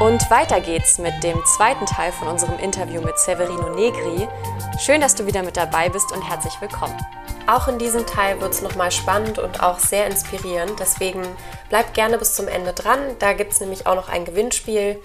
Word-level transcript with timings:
Und 0.00 0.30
weiter 0.30 0.62
geht's 0.62 0.96
mit 0.96 1.22
dem 1.22 1.44
zweiten 1.44 1.84
Teil 1.84 2.10
von 2.10 2.26
unserem 2.26 2.58
Interview 2.58 3.02
mit 3.02 3.18
Severino 3.18 3.68
Negri. 3.68 4.26
Schön, 4.78 5.02
dass 5.02 5.14
du 5.14 5.26
wieder 5.26 5.42
mit 5.42 5.58
dabei 5.58 5.90
bist 5.90 6.10
und 6.10 6.26
herzlich 6.26 6.58
willkommen. 6.62 6.96
Auch 7.46 7.68
in 7.68 7.78
diesem 7.78 8.06
Teil 8.06 8.40
wird 8.40 8.54
es 8.54 8.62
nochmal 8.62 8.90
spannend 8.92 9.38
und 9.38 9.62
auch 9.62 9.78
sehr 9.78 10.06
inspirierend. 10.06 10.80
Deswegen 10.80 11.20
bleibt 11.68 11.92
gerne 11.92 12.16
bis 12.16 12.32
zum 12.34 12.48
Ende 12.48 12.72
dran. 12.72 12.98
Da 13.18 13.34
gibt 13.34 13.52
es 13.52 13.60
nämlich 13.60 13.86
auch 13.86 13.94
noch 13.94 14.08
ein 14.08 14.24
Gewinnspiel. 14.24 14.98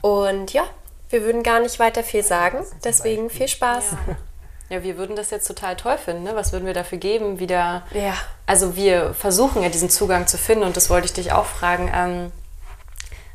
Und 0.00 0.52
ja, 0.52 0.64
wir 1.10 1.22
würden 1.22 1.44
gar 1.44 1.60
nicht 1.60 1.78
weiter 1.78 2.02
viel 2.02 2.24
sagen. 2.24 2.58
Deswegen 2.82 3.30
viel 3.30 3.46
Spaß. 3.46 3.92
Ja. 4.08 4.78
ja 4.78 4.82
wir 4.82 4.96
würden 4.98 5.14
das 5.14 5.30
jetzt 5.30 5.46
total 5.46 5.76
toll 5.76 5.96
finden. 5.96 6.24
Ne? 6.24 6.34
Was 6.34 6.50
würden 6.50 6.66
wir 6.66 6.74
dafür 6.74 6.98
geben? 6.98 7.38
Wieder. 7.38 7.84
Ja. 7.94 8.14
Also 8.46 8.74
wir 8.74 9.14
versuchen 9.14 9.62
ja 9.62 9.68
diesen 9.68 9.90
Zugang 9.90 10.26
zu 10.26 10.38
finden 10.38 10.64
und 10.64 10.76
das 10.76 10.90
wollte 10.90 11.06
ich 11.06 11.12
dich 11.12 11.30
auch 11.30 11.46
fragen. 11.46 11.88
Ähm, 11.94 12.32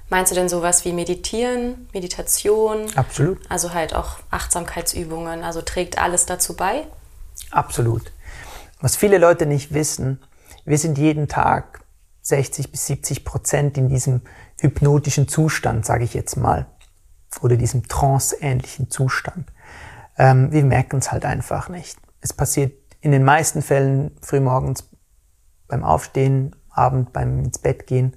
Meinst 0.09 0.31
du 0.31 0.35
denn 0.35 0.49
sowas 0.49 0.85
wie 0.85 0.93
Meditieren, 0.93 1.87
Meditation? 1.93 2.85
Absolut. 2.95 3.39
Also 3.49 3.73
halt 3.73 3.95
auch 3.95 4.19
Achtsamkeitsübungen, 4.29 5.43
also 5.43 5.61
trägt 5.61 5.97
alles 5.97 6.25
dazu 6.25 6.55
bei? 6.55 6.85
Absolut. 7.51 8.11
Was 8.81 8.95
viele 8.95 9.17
Leute 9.17 9.47
nicht 9.47 9.73
wissen, 9.73 10.21
wir 10.63 10.77
sind 10.77 10.97
jeden 10.97 11.27
Tag 11.27 11.83
60 12.21 12.71
bis 12.71 12.85
70 12.87 13.25
Prozent 13.25 13.77
in 13.77 13.89
diesem 13.89 14.21
hypnotischen 14.59 15.27
Zustand, 15.27 15.85
sage 15.85 16.03
ich 16.03 16.13
jetzt 16.13 16.35
mal, 16.37 16.67
oder 17.41 17.55
diesem 17.55 17.87
trance-ähnlichen 17.87 18.89
Zustand. 18.89 19.51
Ähm, 20.17 20.51
wir 20.51 20.63
merken 20.63 20.97
es 20.97 21.11
halt 21.11 21.25
einfach 21.25 21.67
nicht. 21.67 21.97
Es 22.21 22.31
passiert 22.31 22.73
in 23.01 23.11
den 23.11 23.23
meisten 23.23 23.61
Fällen 23.61 24.15
frühmorgens 24.21 24.87
beim 25.67 25.83
Aufstehen, 25.83 26.55
Abend 26.69 27.13
beim 27.13 27.39
ins 27.39 27.59
Bett 27.59 27.87
gehen 27.87 28.15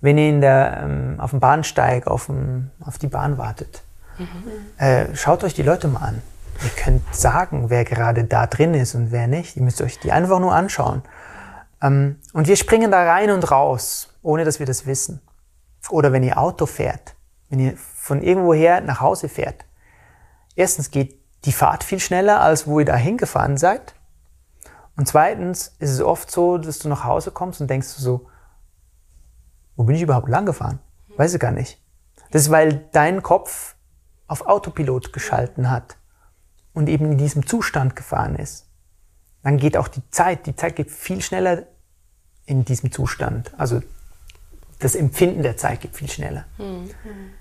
wenn 0.00 0.18
ihr 0.18 0.28
in 0.28 0.40
der, 0.40 0.80
ähm, 0.82 1.16
auf 1.18 1.30
dem 1.30 1.40
Bahnsteig 1.40 2.06
auf, 2.06 2.26
dem, 2.26 2.70
auf 2.80 2.98
die 2.98 3.08
Bahn 3.08 3.38
wartet. 3.38 3.82
Mhm. 4.18 4.26
Äh, 4.78 5.14
schaut 5.14 5.44
euch 5.44 5.54
die 5.54 5.62
Leute 5.62 5.88
mal 5.88 6.00
an. 6.00 6.22
Ihr 6.62 6.70
könnt 6.70 7.14
sagen, 7.14 7.68
wer 7.68 7.84
gerade 7.84 8.24
da 8.24 8.46
drin 8.46 8.74
ist 8.74 8.94
und 8.94 9.12
wer 9.12 9.26
nicht. 9.26 9.56
Ihr 9.56 9.62
müsst 9.62 9.82
euch 9.82 9.98
die 9.98 10.12
einfach 10.12 10.40
nur 10.40 10.54
anschauen. 10.54 11.02
Ähm, 11.82 12.16
und 12.32 12.48
wir 12.48 12.56
springen 12.56 12.90
da 12.90 13.04
rein 13.04 13.30
und 13.30 13.50
raus, 13.50 14.08
ohne 14.22 14.44
dass 14.44 14.58
wir 14.58 14.66
das 14.66 14.86
wissen. 14.86 15.20
Oder 15.90 16.12
wenn 16.12 16.22
ihr 16.22 16.38
Auto 16.38 16.66
fährt, 16.66 17.14
wenn 17.50 17.60
ihr 17.60 17.74
von 17.76 18.22
irgendwoher 18.22 18.80
nach 18.80 19.00
Hause 19.00 19.28
fährt. 19.28 19.64
Erstens 20.54 20.90
geht 20.90 21.20
die 21.44 21.52
Fahrt 21.52 21.84
viel 21.84 22.00
schneller, 22.00 22.40
als 22.40 22.66
wo 22.66 22.80
ihr 22.80 22.86
da 22.86 22.96
hingefahren 22.96 23.56
seid. 23.56 23.94
Und 24.96 25.06
zweitens 25.06 25.74
ist 25.78 25.90
es 25.90 26.00
oft 26.00 26.30
so, 26.30 26.56
dass 26.58 26.78
du 26.78 26.88
nach 26.88 27.04
Hause 27.04 27.30
kommst 27.30 27.60
und 27.60 27.68
denkst 27.68 27.88
so, 27.88 28.26
wo 29.76 29.84
bin 29.84 29.96
ich 29.96 30.02
überhaupt 30.02 30.28
lang 30.28 30.46
gefahren? 30.46 30.80
Weiß 31.16 31.34
ich 31.34 31.40
gar 31.40 31.52
nicht. 31.52 31.80
Das 32.30 32.42
ist, 32.42 32.50
weil 32.50 32.88
dein 32.92 33.22
Kopf 33.22 33.76
auf 34.26 34.46
Autopilot 34.46 35.12
geschalten 35.12 35.70
hat 35.70 35.96
und 36.72 36.88
eben 36.88 37.12
in 37.12 37.18
diesem 37.18 37.46
Zustand 37.46 37.96
gefahren 37.96 38.36
ist. 38.36 38.66
Dann 39.42 39.58
geht 39.58 39.76
auch 39.76 39.88
die 39.88 40.02
Zeit, 40.10 40.46
die 40.46 40.56
Zeit 40.56 40.76
geht 40.76 40.90
viel 40.90 41.22
schneller 41.22 41.64
in 42.46 42.64
diesem 42.64 42.90
Zustand. 42.90 43.52
Also 43.56 43.80
das 44.78 44.94
Empfinden 44.94 45.42
der 45.42 45.56
Zeit 45.56 45.80
geht 45.80 45.94
viel 45.94 46.08
schneller. 46.08 46.44
Mhm. 46.58 46.90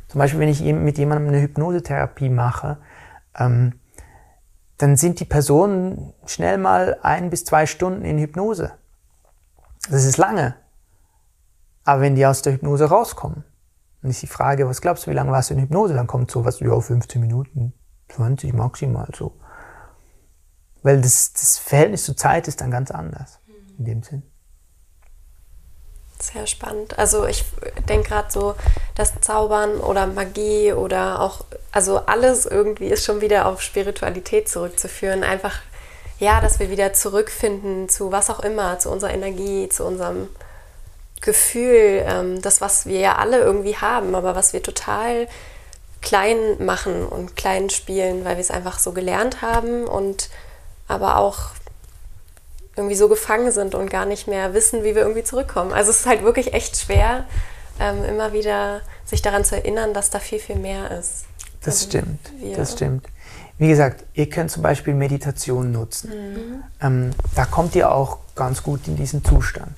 Zum 0.08 0.20
Beispiel, 0.20 0.40
wenn 0.40 0.50
ich 0.50 0.62
mit 0.62 0.98
jemandem 0.98 1.30
eine 1.30 1.42
Hypnosetherapie 1.42 2.30
mache, 2.30 2.78
ähm, 3.38 3.80
dann 4.78 4.98
sind 4.98 5.20
die 5.20 5.26
Personen 5.26 6.14
schnell 6.26 6.58
mal 6.58 6.98
ein 7.02 7.30
bis 7.30 7.46
zwei 7.46 7.66
Stunden 7.66 8.06
in 8.06 8.18
Hypnose. 8.18 8.74
Das 9.90 10.04
ist 10.04 10.18
lange. 10.18 10.56
Aber 11.86 12.02
wenn 12.02 12.16
die 12.16 12.26
aus 12.26 12.42
der 12.42 12.54
Hypnose 12.54 12.86
rauskommen 12.86 13.44
und 14.02 14.10
ich 14.10 14.20
die 14.20 14.28
Frage, 14.28 14.68
was 14.68 14.82
glaubst 14.82 15.06
du, 15.06 15.12
wie 15.12 15.16
lange 15.16 15.32
warst 15.32 15.52
du 15.52 15.54
in 15.54 15.62
Hypnose, 15.62 15.94
dann 15.94 16.08
kommt 16.08 16.32
so 16.32 16.44
was, 16.44 16.60
ja, 16.60 16.78
15 16.78 17.22
Minuten, 17.22 17.74
20 18.10 18.54
maximal 18.54 19.08
so. 19.16 19.34
Weil 20.82 21.02
das, 21.02 21.34
das 21.34 21.58
Verhältnis 21.60 22.04
zur 22.04 22.18
Zeit 22.18 22.48
ist 22.48 22.60
dann 22.62 22.72
ganz 22.72 22.92
anders 22.92 23.40
in 23.78 23.86
dem 23.86 24.04
Sinn. 24.04 24.24
Sehr 26.20 26.48
spannend. 26.48 26.98
Also 26.98 27.26
ich 27.26 27.44
denke 27.90 28.10
gerade 28.10 28.32
so, 28.32 28.56
das 28.96 29.14
Zaubern 29.22 29.78
oder 29.78 30.08
Magie 30.08 30.74
oder 30.74 31.20
auch, 31.20 31.46
also 31.72 32.00
alles 32.06 32.46
irgendwie 32.46 32.88
ist 32.88 33.06
schon 33.06 33.22
wieder 33.22 33.48
auf 33.48 33.62
Spiritualität 33.62 34.48
zurückzuführen. 34.48 35.24
Einfach, 35.24 35.60
ja, 36.20 36.40
dass 36.42 36.60
wir 36.60 36.70
wieder 36.70 36.94
zurückfinden 36.94 37.90
zu 37.90 38.12
was 38.12 38.30
auch 38.30 38.40
immer, 38.40 38.80
zu 38.80 38.90
unserer 38.90 39.14
Energie, 39.14 39.68
zu 39.70 39.86
unserem 39.86 40.30
Gefühl, 41.22 42.04
ähm, 42.06 42.42
das, 42.42 42.62
was 42.62 42.86
wir 42.86 43.00
ja 43.00 43.16
alle 43.16 43.40
irgendwie 43.40 43.78
haben, 43.78 44.16
aber 44.16 44.36
was 44.36 44.54
wir 44.54 44.62
total 44.62 45.28
klein 46.02 46.38
machen 46.64 47.06
und 47.06 47.36
klein 47.36 47.70
spielen, 47.70 48.26
weil 48.26 48.36
wir 48.36 48.42
es 48.42 48.52
einfach 48.52 48.80
so 48.80 48.92
gelernt 48.92 49.42
haben 49.42 49.86
und 49.86 50.30
aber 50.88 51.18
auch 51.18 51.52
irgendwie 52.76 52.96
so 52.96 53.08
gefangen 53.08 53.52
sind 53.52 53.74
und 53.74 53.90
gar 53.90 54.06
nicht 54.06 54.28
mehr 54.28 54.54
wissen, 54.54 54.84
wie 54.84 54.96
wir 54.96 55.02
irgendwie 55.02 55.24
zurückkommen. 55.24 55.74
Also 55.74 55.92
es 55.92 56.02
ist 56.02 56.06
halt 56.06 56.24
wirklich 56.24 56.54
echt 56.54 56.78
schwer, 56.78 57.26
ähm, 57.80 58.04
immer 58.04 58.34
wieder 58.34 58.82
sich 59.06 59.22
daran 59.22 59.44
zu 59.44 59.56
erinnern, 59.56 59.94
dass 59.94 60.10
da 60.10 60.20
viel, 60.20 60.40
viel 60.40 60.58
mehr 60.58 60.92
ist. 60.92 61.26
Das 61.62 61.76
also 61.76 61.88
stimmt, 61.88 62.20
das 62.56 62.74
stimmt. 62.74 63.08
Wie 63.58 63.68
gesagt, 63.68 64.04
ihr 64.14 64.30
könnt 64.30 64.52
zum 64.52 64.62
Beispiel 64.62 64.94
Meditation 64.94 65.72
nutzen. 65.72 66.10
Mhm. 66.10 66.64
Ähm, 66.82 67.12
da 67.36 67.46
kommt 67.46 67.74
ihr 67.76 67.92
auch 67.92 68.20
ganz 68.36 68.62
gut 68.62 68.88
in 68.88 68.98
diesen 68.98 69.24
Zustand. 69.24 69.72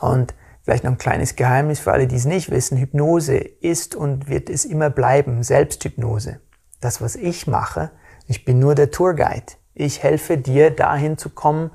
Und 0.00 0.34
vielleicht 0.62 0.84
noch 0.84 0.92
ein 0.92 0.98
kleines 0.98 1.36
Geheimnis 1.36 1.80
für 1.80 1.92
alle, 1.92 2.06
die 2.06 2.16
es 2.16 2.24
nicht 2.24 2.50
wissen. 2.50 2.78
Hypnose 2.78 3.36
ist 3.36 3.94
und 3.94 4.28
wird 4.28 4.50
es 4.50 4.64
immer 4.64 4.90
bleiben, 4.90 5.42
Selbsthypnose. 5.42 6.40
Das, 6.80 7.00
was 7.00 7.16
ich 7.16 7.46
mache, 7.46 7.90
ich 8.26 8.44
bin 8.44 8.58
nur 8.58 8.74
der 8.74 8.90
Tourguide. 8.90 9.54
Ich 9.74 10.02
helfe 10.02 10.36
dir, 10.36 10.70
dahin 10.70 11.16
zu 11.18 11.30
kommen, 11.30 11.70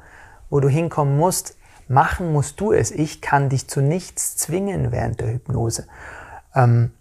wo 0.50 0.60
du 0.60 0.70
hinkommen 0.70 1.18
musst. 1.18 1.58
Machen 1.88 2.32
musst 2.32 2.60
du 2.60 2.72
es. 2.72 2.92
Ich 2.92 3.22
kann 3.22 3.50
dich 3.50 3.68
zu 3.68 3.82
nichts 3.82 4.38
zwingen 4.38 4.92
während 4.92 5.20
der 5.20 5.34
Hypnose. 5.34 5.88
Ähm, 6.54 6.92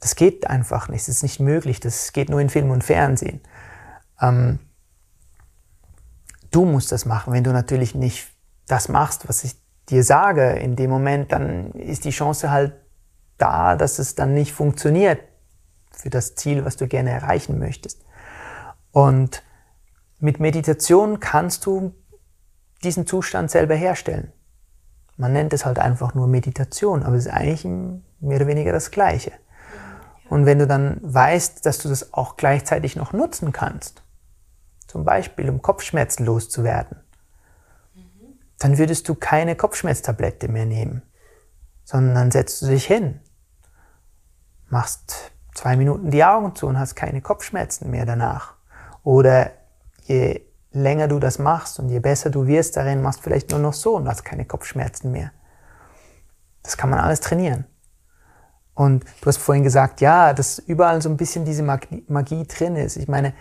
das 0.00 0.16
geht 0.16 0.48
einfach 0.48 0.88
nicht. 0.88 1.02
Das 1.02 1.16
ist 1.16 1.22
nicht 1.22 1.40
möglich. 1.40 1.80
Das 1.80 2.12
geht 2.12 2.28
nur 2.28 2.40
in 2.40 2.50
Film 2.50 2.70
und 2.70 2.84
Fernsehen. 2.84 3.40
Ähm, 4.20 4.58
du 6.50 6.64
musst 6.64 6.92
das 6.92 7.04
machen. 7.04 7.32
Wenn 7.32 7.44
du 7.44 7.52
natürlich 7.52 7.94
nicht 7.94 8.28
das 8.66 8.88
machst, 8.88 9.28
was 9.28 9.44
ich 9.44 9.56
dir 9.90 10.04
sage 10.04 10.50
in 10.54 10.76
dem 10.76 10.90
Moment, 10.90 11.32
dann 11.32 11.72
ist 11.72 12.04
die 12.04 12.10
Chance 12.10 12.50
halt 12.50 12.74
da, 13.38 13.76
dass 13.76 13.98
es 13.98 14.14
dann 14.14 14.34
nicht 14.34 14.52
funktioniert 14.52 15.20
für 15.92 16.10
das 16.10 16.34
Ziel, 16.34 16.64
was 16.64 16.76
du 16.76 16.86
gerne 16.86 17.10
erreichen 17.10 17.58
möchtest. 17.58 18.04
Und 18.92 19.42
mit 20.20 20.40
Meditation 20.40 21.20
kannst 21.20 21.66
du 21.66 21.94
diesen 22.82 23.06
Zustand 23.06 23.50
selber 23.50 23.74
herstellen. 23.74 24.32
Man 25.16 25.32
nennt 25.32 25.52
es 25.52 25.64
halt 25.64 25.78
einfach 25.78 26.14
nur 26.14 26.26
Meditation, 26.26 27.02
aber 27.02 27.16
es 27.16 27.26
ist 27.26 27.32
eigentlich 27.32 27.64
mehr 27.64 28.36
oder 28.36 28.46
weniger 28.46 28.72
das 28.72 28.90
Gleiche. 28.90 29.32
Und 30.28 30.46
wenn 30.46 30.58
du 30.58 30.66
dann 30.66 30.98
weißt, 31.02 31.64
dass 31.66 31.78
du 31.78 31.88
das 31.88 32.12
auch 32.12 32.36
gleichzeitig 32.36 32.96
noch 32.96 33.12
nutzen 33.12 33.52
kannst, 33.52 34.02
zum 34.86 35.04
Beispiel 35.04 35.48
um 35.48 35.62
Kopfschmerzen 35.62 36.24
loszuwerden, 36.24 37.03
dann 38.64 38.78
würdest 38.78 39.06
du 39.10 39.14
keine 39.14 39.56
Kopfschmerztablette 39.56 40.48
mehr 40.48 40.64
nehmen, 40.64 41.02
sondern 41.84 42.30
setzt 42.30 42.62
du 42.62 42.66
dich 42.68 42.86
hin, 42.86 43.20
machst 44.70 45.32
zwei 45.54 45.76
Minuten 45.76 46.10
die 46.10 46.24
Augen 46.24 46.54
zu 46.54 46.66
und 46.66 46.78
hast 46.78 46.94
keine 46.94 47.20
Kopfschmerzen 47.20 47.90
mehr 47.90 48.06
danach. 48.06 48.54
Oder 49.02 49.50
je 50.04 50.46
länger 50.72 51.08
du 51.08 51.18
das 51.18 51.38
machst 51.38 51.78
und 51.78 51.90
je 51.90 52.00
besser 52.00 52.30
du 52.30 52.46
wirst 52.46 52.78
darin, 52.78 53.02
machst 53.02 53.20
vielleicht 53.20 53.50
nur 53.50 53.60
noch 53.60 53.74
so 53.74 53.96
und 53.96 54.08
hast 54.08 54.24
keine 54.24 54.46
Kopfschmerzen 54.46 55.12
mehr. 55.12 55.30
Das 56.62 56.78
kann 56.78 56.88
man 56.88 57.00
alles 57.00 57.20
trainieren. 57.20 57.66
Und 58.72 59.04
du 59.20 59.26
hast 59.26 59.36
vorhin 59.36 59.62
gesagt, 59.62 60.00
ja, 60.00 60.32
dass 60.32 60.58
überall 60.58 61.02
so 61.02 61.10
ein 61.10 61.18
bisschen 61.18 61.44
diese 61.44 61.62
Magie, 61.62 62.46
drin 62.46 62.76
ist. 62.76 62.96
Ich 62.96 63.08
meine, 63.08 63.34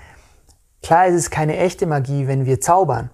klar 0.81 1.07
ist 1.07 1.15
es 1.15 1.29
keine 1.31 1.55
echte 1.59 1.87
Magie, 1.87 2.27
wenn 2.27 2.45
wir 2.45 2.59
zaubern. 2.59 3.09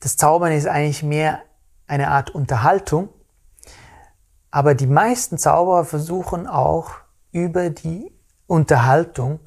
Das 0.00 0.16
Zaubern 0.16 0.52
ist 0.52 0.66
eigentlich 0.66 1.02
mehr 1.02 1.42
eine 1.86 2.08
Art 2.08 2.30
Unterhaltung, 2.30 3.10
aber 4.50 4.74
die 4.74 4.86
meisten 4.86 5.38
Zauberer 5.38 5.84
versuchen 5.84 6.46
auch 6.46 6.92
über 7.32 7.70
die 7.70 8.12
Unterhaltung 8.46 9.40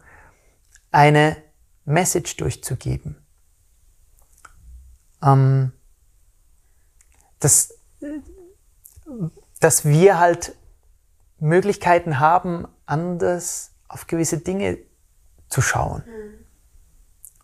eine 0.92 1.36
Message 1.86 2.38
durchzugeben. 2.38 3.18
Ähm, 5.22 5.72
dass, 7.40 7.74
dass 9.60 9.86
wir 9.86 10.20
halt 10.20 10.56
Möglichkeiten 11.40 12.20
haben, 12.20 12.68
anders 12.86 13.72
auf 13.88 14.08
gewisse 14.08 14.38
Dinge 14.38 14.78
zu 15.50 15.62
schauen. 15.62 16.04
Mhm. 16.06 16.43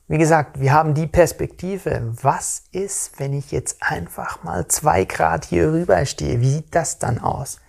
Wie 0.09 0.17
gesagt, 0.17 0.59
wir 0.59 0.73
haben 0.73 0.95
die 0.95 1.05
Perspektive. 1.05 2.11
Was 2.23 2.63
ist, 2.71 3.19
wenn 3.19 3.31
ich 3.31 3.51
jetzt 3.51 3.77
einfach 3.81 4.43
mal 4.43 4.67
zwei 4.67 5.05
Grad 5.05 5.45
hier 5.45 5.71
rüber 5.71 6.03
stehe? 6.07 6.41
Wie 6.41 6.49
sieht 6.49 6.73
das 6.73 6.97
dann 6.97 7.19
aus? 7.19 7.59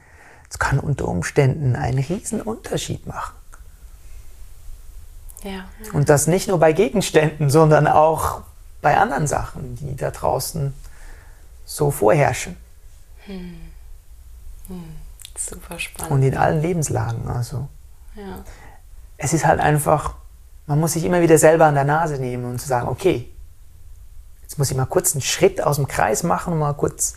Es 0.49 0.59
kann 0.59 0.81
unter 0.81 1.07
Umständen 1.07 1.77
einen 1.77 1.99
riesen 1.99 2.41
Unterschied 2.41 3.07
machen. 3.07 3.35
Ja. 5.43 5.67
Und 5.93 6.09
das 6.09 6.27
nicht 6.27 6.49
nur 6.49 6.59
bei 6.59 6.73
Gegenständen, 6.73 7.51
sondern 7.51 7.87
auch 7.87 8.41
bei 8.81 8.97
anderen 8.97 9.27
Sachen, 9.27 9.77
die 9.77 9.95
da 9.95 10.11
draußen 10.11 10.73
so 11.67 11.91
vorherrschen. 11.91 12.57
Hm. 13.27 13.61
Hm. 14.69 14.97
Super 15.37 15.79
spannend. 15.79 16.11
Und 16.11 16.23
in 16.23 16.39
allen 16.39 16.63
Lebenslagen. 16.63 17.29
Also. 17.29 17.69
Ja. 18.17 18.45
Es 19.19 19.35
ist 19.35 19.45
halt 19.45 19.61
einfach, 19.61 20.15
man 20.71 20.79
muss 20.79 20.93
sich 20.93 21.05
immer 21.05 21.21
wieder 21.21 21.37
selber 21.37 21.65
an 21.65 21.75
der 21.75 21.83
Nase 21.83 22.19
nehmen 22.19 22.45
und 22.45 22.61
zu 22.61 22.69
sagen, 22.69 22.87
okay, 22.87 23.29
jetzt 24.43 24.57
muss 24.57 24.71
ich 24.71 24.77
mal 24.77 24.87
kurz 24.87 25.15
einen 25.15 25.21
Schritt 25.21 25.61
aus 25.61 25.77
dem 25.77 25.89
Kreis 25.89 26.23
machen, 26.23 26.53
um 26.53 26.61
mal 26.61 26.75
kurz 26.75 27.17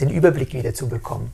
den 0.00 0.10
Überblick 0.10 0.52
wieder 0.52 0.74
zu 0.74 0.88
bekommen. 0.88 1.32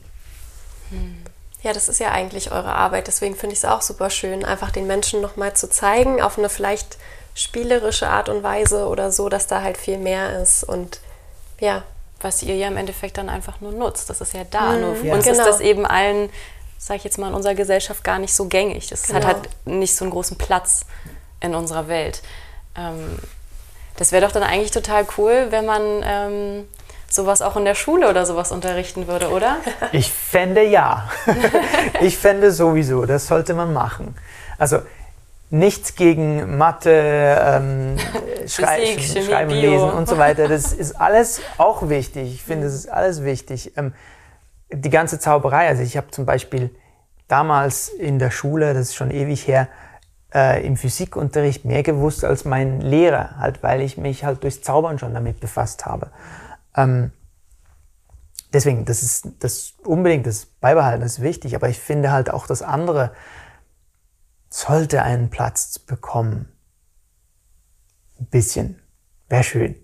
Hm. 0.91 1.17
Ja, 1.63 1.73
das 1.73 1.89
ist 1.89 1.99
ja 1.99 2.11
eigentlich 2.11 2.51
eure 2.51 2.75
Arbeit. 2.75 3.07
Deswegen 3.07 3.35
finde 3.35 3.53
ich 3.53 3.59
es 3.59 3.65
auch 3.65 3.81
super 3.81 4.11
schön, 4.11 4.45
einfach 4.45 4.69
den 4.69 4.85
Menschen 4.85 5.21
nochmal 5.21 5.55
zu 5.55 5.67
zeigen, 5.67 6.21
auf 6.21 6.37
eine 6.37 6.49
vielleicht 6.49 6.99
spielerische 7.33 8.09
Art 8.09 8.29
und 8.29 8.43
Weise 8.43 8.85
oder 8.85 9.11
so, 9.11 9.27
dass 9.27 9.47
da 9.47 9.63
halt 9.63 9.77
viel 9.77 9.97
mehr 9.97 10.39
ist. 10.39 10.63
Und 10.63 10.99
ja. 11.59 11.81
Was 12.21 12.43
ihr 12.43 12.55
ja 12.55 12.67
im 12.67 12.77
Endeffekt 12.77 13.17
dann 13.17 13.27
einfach 13.27 13.59
nur 13.59 13.71
nutzt. 13.71 14.07
Das 14.11 14.21
ist 14.21 14.35
ja 14.35 14.43
da. 14.43 14.73
Mhm, 14.73 14.81
nur 14.81 14.95
für 14.97 15.07
ja. 15.07 15.15
uns 15.15 15.25
genau. 15.25 15.39
ist 15.39 15.47
das 15.47 15.61
eben 15.61 15.87
allen, 15.87 16.29
sag 16.77 16.97
ich 16.97 17.05
jetzt 17.05 17.17
mal, 17.17 17.29
in 17.29 17.33
unserer 17.33 17.55
Gesellschaft 17.55 18.03
gar 18.03 18.19
nicht 18.19 18.35
so 18.35 18.45
gängig. 18.45 18.89
Das 18.89 19.03
genau. 19.07 19.19
hat 19.19 19.25
halt 19.25 19.49
nicht 19.65 19.95
so 19.95 20.05
einen 20.05 20.11
großen 20.11 20.37
Platz 20.37 20.85
in 21.41 21.55
unserer 21.55 21.87
Welt. 21.87 22.21
Ähm, 22.77 23.17
das 23.97 24.11
wäre 24.11 24.25
doch 24.25 24.31
dann 24.31 24.43
eigentlich 24.43 24.71
total 24.71 25.05
cool, 25.17 25.47
wenn 25.49 25.65
man 25.65 25.81
ähm, 26.03 26.67
sowas 27.09 27.41
auch 27.41 27.57
in 27.57 27.65
der 27.65 27.75
Schule 27.75 28.09
oder 28.09 28.25
sowas 28.25 28.51
unterrichten 28.51 29.07
würde, 29.07 29.29
oder? 29.29 29.57
Ich 29.91 30.11
fände 30.11 30.63
ja. 30.63 31.09
ich 32.01 32.17
fände 32.17 32.51
sowieso, 32.51 33.05
das 33.05 33.27
sollte 33.27 33.53
man 33.53 33.73
machen. 33.73 34.15
Also 34.57 34.79
nichts 35.49 35.95
gegen 35.95 36.57
Mathe, 36.57 36.91
ähm, 36.91 37.97
Schrei 38.47 38.95
Physik, 38.95 39.25
Schreiben, 39.25 39.51
Bio. 39.51 39.71
Lesen 39.71 39.89
und 39.91 40.07
so 40.07 40.17
weiter. 40.17 40.47
Das 40.47 40.73
ist 40.73 40.93
alles 40.93 41.41
auch 41.57 41.89
wichtig. 41.89 42.33
Ich 42.35 42.43
finde, 42.43 42.65
das 42.65 42.75
ist 42.75 42.89
alles 42.89 43.23
wichtig. 43.23 43.73
Ähm, 43.75 43.93
die 44.71 44.89
ganze 44.89 45.19
Zauberei, 45.19 45.67
also 45.67 45.81
ich 45.81 45.97
habe 45.97 46.11
zum 46.11 46.25
Beispiel 46.25 46.69
damals 47.27 47.89
in 47.89 48.19
der 48.19 48.31
Schule, 48.31 48.73
das 48.73 48.89
ist 48.89 48.95
schon 48.95 49.11
ewig 49.11 49.47
her, 49.47 49.67
äh, 50.33 50.65
im 50.65 50.77
Physikunterricht 50.77 51.65
mehr 51.65 51.83
gewusst 51.83 52.23
als 52.23 52.45
mein 52.45 52.81
Lehrer, 52.81 53.37
halt, 53.37 53.63
weil 53.63 53.81
ich 53.81 53.97
mich 53.97 54.23
halt 54.23 54.43
durchs 54.43 54.61
Zaubern 54.61 54.99
schon 54.99 55.13
damit 55.13 55.39
befasst 55.39 55.85
habe. 55.85 56.11
Ähm, 56.75 57.11
deswegen, 58.53 58.85
das 58.85 59.03
ist 59.03 59.29
das 59.39 59.73
unbedingt 59.83 60.27
das 60.27 60.45
Beibehalten 60.45 61.03
ist 61.03 61.21
wichtig, 61.21 61.55
aber 61.55 61.69
ich 61.69 61.79
finde 61.79 62.11
halt 62.11 62.31
auch 62.31 62.47
das 62.47 62.61
andere 62.61 63.11
sollte 64.49 65.03
einen 65.03 65.29
Platz 65.29 65.79
bekommen. 65.79 66.51
Ein 68.19 68.25
bisschen. 68.25 68.81
Wäre 69.29 69.43
schön. 69.43 69.75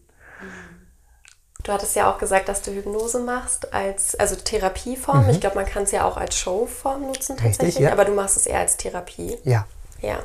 Du 1.63 1.71
hattest 1.71 1.95
ja 1.95 2.12
auch 2.12 2.19
gesagt, 2.19 2.47
dass 2.47 2.62
du 2.62 2.71
Hypnose 2.71 3.19
machst 3.19 3.74
als 3.74 4.13
also 4.15 4.36
Therapieform. 4.36 5.24
Mhm. 5.24 5.30
Ich 5.31 5.39
glaube, 5.39 5.56
man 5.56 5.65
kann 5.65 5.83
es 5.83 5.92
ja 5.92 6.03
auch 6.03 6.18
als 6.18 6.38
Showform 6.38 7.07
nutzen 7.07 7.38
tatsächlich, 7.38 7.68
Richtig, 7.68 7.86
ja. 7.86 7.92
aber 7.92 8.06
du 8.06 8.13
machst 8.13 8.38
es 8.38 8.45
eher 8.45 8.59
als 8.59 8.77
Therapie. 8.77 9.38
Ja. 9.44 9.65
Ja. 10.01 10.19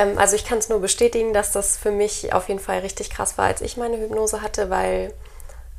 Ähm, 0.00 0.18
also 0.18 0.36
ich 0.36 0.44
kann 0.44 0.58
es 0.58 0.68
nur 0.68 0.80
bestätigen, 0.80 1.32
dass 1.32 1.52
das 1.52 1.76
für 1.76 1.90
mich 1.90 2.32
auf 2.32 2.48
jeden 2.48 2.60
Fall 2.60 2.80
richtig 2.80 3.10
krass 3.10 3.38
war, 3.38 3.46
als 3.46 3.60
ich 3.60 3.76
meine 3.76 3.98
Hypnose 3.98 4.42
hatte, 4.42 4.70
weil 4.70 5.12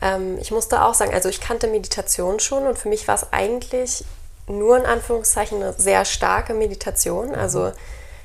ähm, 0.02 0.38
ich 0.40 0.52
musste 0.52 0.84
auch 0.84 0.94
sagen, 0.94 1.14
also 1.14 1.30
ich 1.30 1.42
kannte 1.42 1.68
Meditation 1.68 2.40
schon 2.40 2.68
und 2.68 2.78
für 2.78 2.90
mich 2.90 3.08
war 3.08 3.16
es 3.16 3.28
eigentlich 3.32 4.04
nur 4.48 4.78
in 4.78 4.86
Anführungszeichen 4.86 5.62
eine 5.62 5.74
sehr 5.74 6.06
starke 6.06 6.54
Meditation. 6.54 7.36
Also 7.36 7.72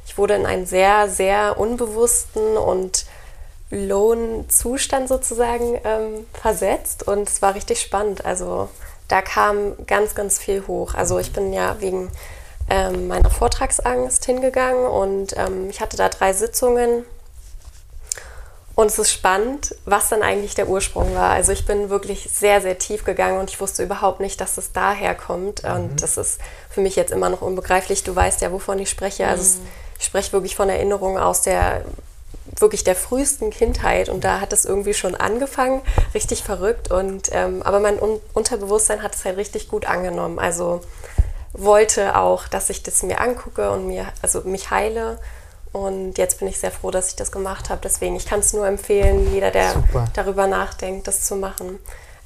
ich 0.07 0.19
wurde 0.19 0.35
in 0.35 0.47
einen 0.47 0.67
sehr, 0.67 1.09
sehr 1.09 1.59
unbewussten 1.59 2.57
und 2.57 3.07
lowen 3.71 4.49
Zustand 4.49 5.09
sozusagen 5.09 5.79
ähm, 5.85 6.27
versetzt 6.33 7.07
und 7.07 7.29
es 7.29 7.43
war 7.43 7.55
richtig 7.55 7.81
spannend. 7.81 8.25
Also 8.25 8.69
da 9.09 9.23
kam 9.23 9.75
ganz, 9.87 10.15
ganz 10.15 10.39
viel 10.39 10.67
hoch. 10.67 10.95
Also 10.95 11.19
ich 11.19 11.33
bin 11.33 11.53
ja 11.53 11.77
wegen 11.81 12.11
ähm, 12.69 13.09
meiner 13.09 13.31
Vortragsangst 13.31 14.25
hingegangen 14.25 14.87
und 14.87 15.37
ähm, 15.37 15.71
ich 15.71 15.81
hatte 15.81 15.97
da 15.97 16.09
drei 16.09 16.33
Sitzungen 16.33 17.05
und 18.77 18.89
es 18.89 18.99
ist 18.99 19.11
spannend, 19.11 19.75
was 19.87 20.11
dann 20.11 20.23
eigentlich 20.23 20.55
der 20.55 20.69
Ursprung 20.69 21.15
war. 21.15 21.31
Also 21.31 21.51
ich 21.51 21.65
bin 21.65 21.89
wirklich 21.89 22.29
sehr, 22.31 22.61
sehr 22.61 22.79
tief 22.79 23.05
gegangen 23.05 23.41
und 23.41 23.49
ich 23.49 23.59
wusste 23.59 23.83
überhaupt 23.83 24.21
nicht, 24.21 24.39
dass 24.39 24.59
es 24.59 24.73
daher 24.73 25.15
kommt. 25.15 25.63
Mhm. 25.63 25.71
Und 25.71 26.03
das 26.03 26.19
ist 26.19 26.39
für 26.69 26.83
mich 26.83 26.95
jetzt 26.95 27.11
immer 27.11 27.31
noch 27.31 27.41
unbegreiflich. 27.41 28.05
Du 28.05 28.15
weißt 28.15 28.43
ja, 28.43 28.53
wovon 28.53 28.79
ich 28.79 28.91
spreche. 28.91 29.27
Also 29.27 29.61
mhm. 29.61 29.67
ich 29.99 30.05
spreche 30.05 30.33
wirklich 30.33 30.57
von 30.57 30.69
Erinnerungen 30.69 31.17
aus 31.17 31.41
der 31.41 31.87
wirklich 32.59 32.85
der 32.85 32.95
frühesten 32.95 33.51
Kindheit 33.51 34.09
und 34.09 34.25
da 34.25 34.41
hat 34.41 34.53
es 34.53 34.65
irgendwie 34.65 34.95
schon 34.95 35.15
angefangen, 35.15 35.83
richtig 36.15 36.43
verrückt. 36.43 36.91
Und 36.91 37.31
ähm, 37.33 37.63
aber 37.63 37.81
mein 37.81 38.01
Un 38.01 38.21
Unterbewusstsein 38.35 39.03
hat 39.03 39.15
es 39.15 39.25
halt 39.25 39.39
richtig 39.39 39.69
gut 39.69 39.87
angenommen. 39.87 40.39
Also 40.39 40.83
wollte 41.57 42.17
auch, 42.17 42.49
dass 42.49 42.71
ich 42.71 42.83
das 42.83 43.03
mir 43.03 43.21
angucke 43.21 43.71
und 43.71 43.87
mir 43.87 44.07
also 44.23 44.43
mich 44.43 44.71
heile 44.71 45.19
und 45.73 46.17
jetzt 46.17 46.39
bin 46.39 46.49
ich 46.49 46.59
sehr 46.59 46.71
froh, 46.71 46.91
dass 46.91 47.09
ich 47.09 47.17
das 47.17 47.31
gemacht 47.31 47.69
habe. 47.69 47.81
Deswegen, 47.85 48.17
ich 48.17 48.27
kann 48.27 48.41
es 48.41 48.53
nur 48.53 48.67
empfehlen, 48.67 49.33
jeder, 49.33 49.51
der 49.51 49.73
Super. 49.73 50.07
darüber 50.15 50.47
nachdenkt, 50.47 51.07
das 51.07 51.23
zu 51.23 51.37
machen. 51.37 51.79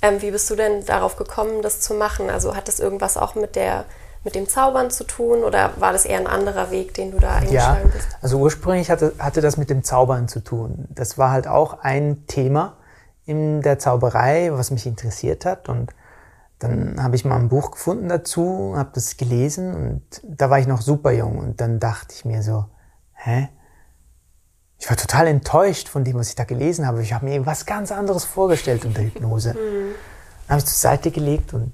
Ähm, 0.03 0.23
wie 0.23 0.31
bist 0.31 0.49
du 0.51 0.57
denn 0.57 0.85
darauf 0.85 1.17
gekommen, 1.17 1.61
das 1.63 1.81
zu 1.81 1.95
machen? 1.95 2.31
Also 2.31 2.55
hat 2.55 2.69
das 2.69 2.79
irgendwas 2.81 3.17
auch 3.17 3.35
mit 3.35 3.57
der 3.57 3.87
mit 4.23 4.35
dem 4.35 4.49
Zaubern 4.49 4.91
zu 4.91 5.05
tun 5.05 5.43
oder 5.43 5.73
war 5.79 5.93
das 5.93 6.05
eher 6.05 6.19
ein 6.19 6.27
anderer 6.27 6.71
Weg, 6.71 6.93
den 6.95 7.11
du 7.11 7.19
da 7.19 7.37
eingeschlagen 7.37 7.89
ja, 7.89 7.95
bist? 7.95 8.09
Also 8.21 8.39
ursprünglich 8.39 8.91
hatte, 8.91 9.15
hatte 9.19 9.41
das 9.41 9.57
mit 9.57 9.71
dem 9.71 9.83
Zaubern 9.83 10.29
zu 10.29 10.41
tun. 10.41 10.87
Das 10.91 11.17
war 11.17 11.31
halt 11.31 11.49
auch 11.49 11.79
ein 11.81 12.27
Thema 12.27 12.77
in 13.25 13.63
der 13.63 13.79
Zauberei, 13.79 14.51
was 14.53 14.71
mich 14.71 14.87
interessiert 14.87 15.47
hat. 15.47 15.69
Und 15.69 15.93
dann 16.61 17.03
habe 17.03 17.17
ich 17.17 17.25
mal 17.25 17.37
ein 17.37 17.49
Buch 17.49 17.73
gefunden 17.73 18.09
dazu, 18.09 18.75
habe 18.77 18.91
das 18.95 19.17
gelesen 19.17 19.75
und 19.75 20.03
da 20.23 20.51
war 20.51 20.59
ich 20.59 20.67
noch 20.67 20.83
super 20.83 21.11
jung. 21.11 21.39
Und 21.39 21.61
dann 21.61 21.81
dachte 21.81 22.15
ich 22.15 22.25
mir 22.25 22.43
so, 22.43 22.67
hä? 23.15 23.49
Ich 24.79 24.89
war 24.89 24.97
total 24.97 25.27
enttäuscht 25.27 25.89
von 25.89 26.05
dem, 26.05 26.17
was 26.17 26.29
ich 26.29 26.35
da 26.35 26.45
gelesen 26.45 26.87
habe. 26.87 27.03
Ich 27.03 27.13
habe 27.13 27.25
mir 27.25 27.45
was 27.47 27.67
ganz 27.67 27.91
anderes 27.91 28.25
vorgestellt 28.25 28.85
unter 28.85 29.03
Hypnose. 29.03 29.55
Mhm. 29.55 29.95
Dann 30.47 30.51
habe 30.51 30.59
ich 30.59 30.67
zur 30.67 30.79
Seite 30.79 31.11
gelegt 31.11 31.55
und 31.55 31.63
ein 31.63 31.73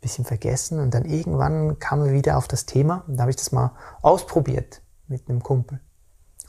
bisschen 0.00 0.24
vergessen 0.24 0.80
und 0.80 0.92
dann 0.92 1.06
irgendwann 1.06 1.78
kam 1.78 2.02
er 2.04 2.12
wieder 2.12 2.36
auf 2.36 2.46
das 2.46 2.66
Thema 2.66 3.04
und 3.08 3.16
da 3.16 3.22
habe 3.22 3.30
ich 3.30 3.36
das 3.36 3.52
mal 3.52 3.72
ausprobiert 4.02 4.82
mit 5.08 5.28
einem 5.28 5.42
Kumpel. 5.42 5.80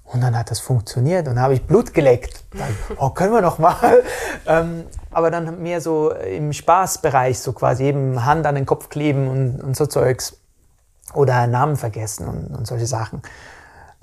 Und 0.08 0.22
dann 0.22 0.38
hat 0.38 0.50
das 0.52 0.60
funktioniert 0.60 1.28
und 1.28 1.36
dann 1.36 1.44
habe 1.44 1.54
ich 1.54 1.66
Blut 1.66 1.94
geleckt. 1.94 2.46
Dann, 2.52 2.70
oh, 2.98 3.10
können 3.10 3.34
wir 3.34 3.42
noch 3.42 3.60
mal. 3.60 4.04
Ähm, 4.50 4.86
aber 5.12 5.30
dann 5.30 5.62
mehr 5.62 5.82
so 5.82 6.12
im 6.12 6.54
Spaßbereich, 6.54 7.38
so 7.38 7.52
quasi 7.52 7.84
eben 7.84 8.24
Hand 8.24 8.46
an 8.46 8.56
den 8.56 8.66
Kopf 8.66 8.88
kleben 8.88 9.28
und, 9.28 9.62
und 9.62 9.76
so 9.76 9.86
Zeugs. 9.86 10.38
Oder 11.14 11.48
Namen 11.48 11.76
vergessen 11.76 12.30
und, 12.30 12.56
und 12.56 12.66
solche 12.66 12.86
Sachen 12.86 13.22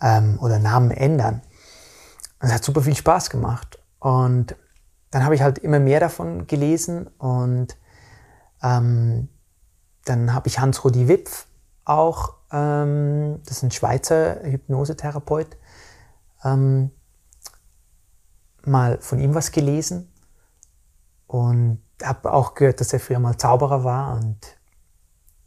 ähm, 0.02 0.38
oder 0.42 0.58
Namen 0.58 0.90
ändern. 0.90 1.40
Und 2.40 2.48
es 2.48 2.52
hat 2.52 2.62
super 2.62 2.82
viel 2.82 2.94
Spaß 2.94 3.30
gemacht. 3.30 3.78
Und 4.00 4.54
dann 5.10 5.24
habe 5.24 5.34
ich 5.34 5.42
halt 5.42 5.58
immer 5.58 5.78
mehr 5.78 6.00
davon 6.00 6.46
gelesen 6.46 7.06
und 7.18 7.76
ähm, 8.62 9.28
dann 10.04 10.34
habe 10.34 10.48
ich 10.48 10.58
Hans-Rudi 10.58 11.08
Wipf 11.08 11.46
auch, 11.84 12.34
ähm, 12.52 13.40
das 13.46 13.58
ist 13.58 13.62
ein 13.62 13.70
Schweizer 13.70 14.42
Hypnosetherapeut, 14.42 15.56
ähm, 16.44 16.90
mal 18.64 18.98
von 19.00 19.18
ihm 19.18 19.34
was 19.34 19.52
gelesen 19.52 20.12
und 21.26 21.82
habe 22.02 22.32
auch 22.32 22.54
gehört, 22.54 22.80
dass 22.80 22.92
er 22.92 23.00
früher 23.00 23.18
mal 23.18 23.36
Zauberer 23.36 23.84
war 23.84 24.16
und 24.16 24.38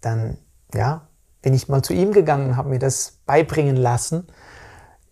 dann, 0.01 0.38
ja, 0.74 1.08
bin 1.42 1.54
ich 1.54 1.70
mal 1.70 1.82
zu 1.82 1.94
ihm 1.94 2.12
gegangen 2.12 2.50
und 2.50 2.58
habe 2.58 2.70
mir 2.70 2.80
das 2.80 3.20
beibringen 3.25 3.75
lassen 3.75 4.27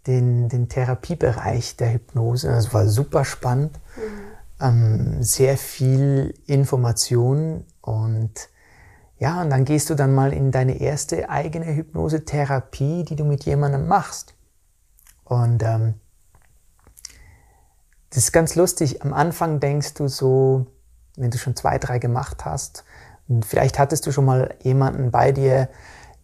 den, 0.08 0.50
den 0.50 0.70
Therapiebereich 0.70 1.78
der 1.78 1.94
Hypnose. 1.94 2.48
Das 2.50 2.74
war 2.74 2.88
super 2.88 3.26
spannend. 3.26 3.80
Mhm. 3.96 4.36
Ähm, 4.62 5.24
sehr 5.24 5.58
viel 5.58 6.34
Information 6.46 7.66
und 7.82 8.50
ja, 9.18 9.42
und 9.42 9.50
dann 9.50 9.66
gehst 9.66 9.90
du 9.90 9.96
dann 9.96 10.14
mal 10.14 10.34
in 10.34 10.52
deine 10.52 10.80
erste 10.80 11.30
eigene 11.30 11.74
Hypnosetherapie, 11.74 13.06
die 13.06 13.16
du 13.16 13.24
mit 13.24 13.46
jemandem 13.46 13.88
machst. 13.88 14.35
Und 15.26 15.62
ähm, 15.64 15.96
das 18.12 18.24
ist 18.24 18.32
ganz 18.32 18.56
lustig. 18.56 19.02
Am 19.02 19.14
Anfang 19.14 19.60
denkst 19.60 19.96
du 19.96 20.08
so, 20.08 20.68
wenn 21.18 21.32
du 21.32 21.38
schon 21.38 21.56
zwei, 21.56 21.78
drei 21.78 22.00
gemacht 22.00 22.46
hast, 22.46 22.86
und 23.28 23.46
vielleicht 23.46 23.80
hattest 23.80 24.06
du 24.06 24.12
schon 24.12 24.26
mal 24.26 24.54
jemanden 24.62 25.12
bei 25.12 25.32
dir, 25.32 25.70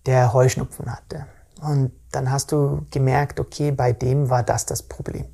der 0.06 0.34
Heuschnupfen 0.34 0.92
hatte. 0.92 1.26
Und 1.62 1.92
dann 2.12 2.32
hast 2.32 2.52
du 2.52 2.86
gemerkt, 2.92 3.40
okay, 3.40 3.72
bei 3.72 3.92
dem 3.92 4.30
war 4.30 4.44
das 4.44 4.66
das 4.66 4.84
Problem. 4.84 5.26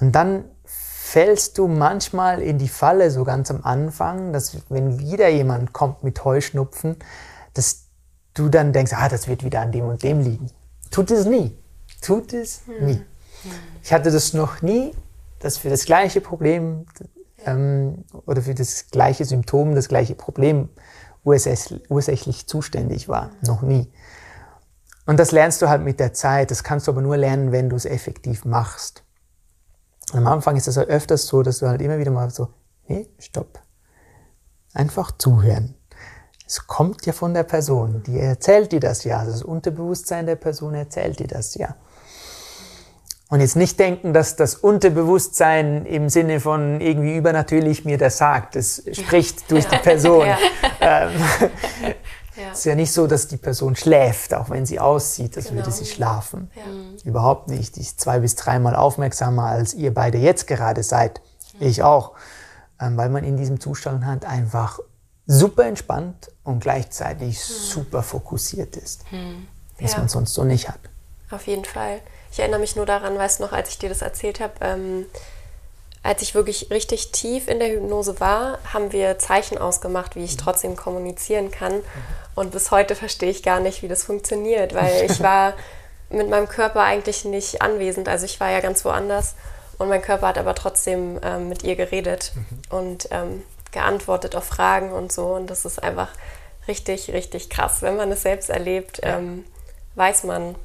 Und 0.00 0.12
dann 0.12 0.44
fällst 0.64 1.58
du 1.58 1.68
manchmal 1.68 2.42
in 2.42 2.58
die 2.58 2.68
Falle, 2.68 3.10
so 3.10 3.24
ganz 3.24 3.50
am 3.50 3.62
Anfang, 3.62 4.32
dass 4.32 4.56
wenn 4.68 4.98
wieder 4.98 5.28
jemand 5.28 5.72
kommt 5.72 6.02
mit 6.02 6.24
Heuschnupfen, 6.24 6.96
dass 7.54 7.86
du 8.34 8.48
dann 8.48 8.72
denkst, 8.72 8.92
ah, 8.94 9.08
das 9.08 9.28
wird 9.28 9.44
wieder 9.44 9.60
an 9.60 9.70
dem 9.70 9.86
und 9.86 10.02
dem 10.02 10.20
liegen. 10.20 10.50
Tut 10.90 11.10
es 11.10 11.26
nie. 11.26 11.56
Tut 12.04 12.32
es 12.32 12.62
hm. 12.66 12.86
nie. 12.86 13.02
Ich 13.82 13.92
hatte 13.92 14.10
das 14.10 14.32
noch 14.34 14.62
nie, 14.62 14.92
dass 15.38 15.58
für 15.58 15.70
das 15.70 15.84
gleiche 15.84 16.20
Problem 16.20 16.86
ähm, 17.44 18.04
oder 18.26 18.42
für 18.42 18.54
das 18.54 18.90
gleiche 18.90 19.24
Symptom 19.24 19.74
das 19.74 19.88
gleiche 19.88 20.14
Problem 20.14 20.68
ursächlich 21.24 22.46
zuständig 22.46 23.08
war. 23.08 23.30
Noch 23.42 23.62
nie. 23.62 23.90
Und 25.06 25.18
das 25.18 25.32
lernst 25.32 25.60
du 25.62 25.68
halt 25.68 25.82
mit 25.82 26.00
der 26.00 26.12
Zeit. 26.12 26.50
Das 26.50 26.64
kannst 26.64 26.86
du 26.86 26.92
aber 26.92 27.02
nur 27.02 27.16
lernen, 27.16 27.52
wenn 27.52 27.68
du 27.68 27.76
es 27.76 27.84
effektiv 27.84 28.44
machst. 28.44 29.04
Und 30.12 30.18
am 30.18 30.26
Anfang 30.26 30.56
ist 30.56 30.68
es 30.68 30.76
halt 30.76 30.88
öfters 30.88 31.26
so, 31.26 31.42
dass 31.42 31.58
du 31.58 31.68
halt 31.68 31.80
immer 31.82 31.98
wieder 31.98 32.10
mal 32.10 32.30
so, 32.30 32.48
nee, 32.86 33.08
stopp. 33.18 33.60
Einfach 34.72 35.12
zuhören. 35.16 35.74
Es 36.46 36.66
kommt 36.66 37.06
ja 37.06 37.12
von 37.12 37.32
der 37.32 37.44
Person, 37.44 38.02
die 38.02 38.18
erzählt 38.18 38.72
dir 38.72 38.80
das 38.80 39.04
ja. 39.04 39.24
Das 39.24 39.42
Unterbewusstsein 39.42 40.26
der 40.26 40.36
Person 40.36 40.74
erzählt 40.74 41.18
dir 41.18 41.26
das 41.26 41.54
ja. 41.54 41.74
Und 43.30 43.40
jetzt 43.40 43.56
nicht 43.56 43.78
denken, 43.80 44.12
dass 44.12 44.36
das 44.36 44.54
Unterbewusstsein 44.54 45.86
im 45.86 46.08
Sinne 46.08 46.40
von 46.40 46.80
irgendwie 46.80 47.16
übernatürlich 47.16 47.84
mir 47.84 47.96
das 47.96 48.18
sagt. 48.18 48.54
Es 48.54 48.82
spricht 48.92 49.50
durch 49.50 49.66
die 49.66 49.78
Person. 49.78 50.26
Ja. 50.80 51.08
Ähm, 51.08 51.12
ja. 52.36 52.50
Es 52.52 52.58
ist 52.58 52.64
ja 52.64 52.74
nicht 52.74 52.92
so, 52.92 53.06
dass 53.06 53.26
die 53.26 53.38
Person 53.38 53.74
schläft, 53.76 54.34
auch 54.34 54.50
wenn 54.50 54.66
sie 54.66 54.78
aussieht, 54.78 55.36
als 55.36 55.46
genau. 55.46 55.60
würde 55.60 55.70
sie 55.70 55.86
schlafen. 55.86 56.50
Ja. 56.54 56.62
Überhaupt 57.04 57.48
nicht. 57.48 57.76
Die 57.76 57.80
ist 57.80 58.00
zwei 58.00 58.18
bis 58.18 58.34
dreimal 58.34 58.76
aufmerksamer, 58.76 59.46
als 59.46 59.72
ihr 59.72 59.94
beide 59.94 60.18
jetzt 60.18 60.46
gerade 60.46 60.82
seid. 60.82 61.22
Ich 61.58 61.82
auch. 61.82 62.12
Ähm, 62.80 62.96
weil 62.96 63.08
man 63.08 63.24
in 63.24 63.36
diesem 63.36 63.60
Zustand 63.60 64.04
halt 64.04 64.26
einfach 64.26 64.80
super 65.26 65.64
entspannt 65.64 66.30
und 66.42 66.60
gleichzeitig 66.60 67.38
hm. 67.38 67.54
super 67.54 68.02
fokussiert 68.02 68.76
ist. 68.76 69.04
Hm. 69.10 69.46
Was 69.80 69.96
man 69.96 70.08
sonst 70.08 70.34
so 70.34 70.44
nicht 70.44 70.68
hat. 70.68 70.80
Auf 71.30 71.46
jeden 71.46 71.64
Fall. 71.64 72.00
Ich 72.34 72.40
erinnere 72.40 72.58
mich 72.58 72.74
nur 72.74 72.84
daran, 72.84 73.16
weißt 73.16 73.38
du 73.38 73.44
noch, 73.44 73.52
als 73.52 73.68
ich 73.68 73.78
dir 73.78 73.88
das 73.88 74.02
erzählt 74.02 74.40
habe, 74.40 74.54
ähm, 74.60 75.06
als 76.02 76.20
ich 76.20 76.34
wirklich 76.34 76.68
richtig 76.72 77.12
tief 77.12 77.46
in 77.46 77.60
der 77.60 77.70
Hypnose 77.70 78.18
war, 78.18 78.58
haben 78.72 78.90
wir 78.90 79.20
Zeichen 79.20 79.56
ausgemacht, 79.56 80.16
wie 80.16 80.24
ich 80.24 80.32
mhm. 80.32 80.40
trotzdem 80.40 80.74
kommunizieren 80.74 81.52
kann. 81.52 81.74
Mhm. 81.74 81.82
Und 82.34 82.50
bis 82.50 82.72
heute 82.72 82.96
verstehe 82.96 83.30
ich 83.30 83.44
gar 83.44 83.60
nicht, 83.60 83.82
wie 83.84 83.88
das 83.88 84.02
funktioniert, 84.02 84.74
weil 84.74 85.08
ich 85.08 85.22
war 85.22 85.52
mit 86.10 86.28
meinem 86.28 86.48
Körper 86.48 86.80
eigentlich 86.80 87.24
nicht 87.24 87.62
anwesend. 87.62 88.08
Also 88.08 88.24
ich 88.24 88.40
war 88.40 88.50
ja 88.50 88.58
ganz 88.58 88.84
woanders 88.84 89.36
und 89.78 89.88
mein 89.88 90.02
Körper 90.02 90.26
hat 90.26 90.38
aber 90.38 90.56
trotzdem 90.56 91.20
ähm, 91.22 91.48
mit 91.48 91.62
ihr 91.62 91.76
geredet 91.76 92.32
mhm. 92.34 92.76
und 92.76 93.08
ähm, 93.12 93.44
geantwortet 93.70 94.34
auf 94.34 94.42
Fragen 94.42 94.90
und 94.90 95.12
so. 95.12 95.26
Und 95.26 95.50
das 95.50 95.64
ist 95.64 95.80
einfach 95.80 96.08
richtig, 96.66 97.12
richtig 97.12 97.48
krass. 97.48 97.80
Wenn 97.80 97.94
man 97.94 98.10
es 98.10 98.22
selbst 98.22 98.50
erlebt, 98.50 98.98
ähm, 99.04 99.44
weiß 99.94 100.24
man, 100.24 100.56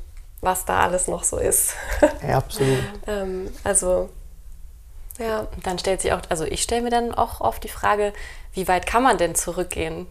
was 0.41 0.65
da 0.65 0.79
alles 0.81 1.08
noch 1.08 1.24
so 1.24 1.38
ist. 1.38 1.74
Ja, 2.27 2.38
absolut. 2.38 2.79
ähm, 3.08 3.51
also, 3.63 4.10
ja. 5.17 5.48
Dann 5.63 5.77
stellt 5.79 6.01
sich 6.01 6.13
auch, 6.13 6.22
also 6.29 6.46
ich 6.46 6.63
stelle 6.63 6.81
mir 6.81 6.89
dann 6.89 7.13
auch 7.13 7.41
oft 7.41 7.63
die 7.63 7.69
Frage, 7.69 8.13
wie 8.53 8.67
weit 8.67 8.86
kann 8.86 9.03
man 9.03 9.17
denn 9.17 9.36
zurückgehen? 9.36 10.08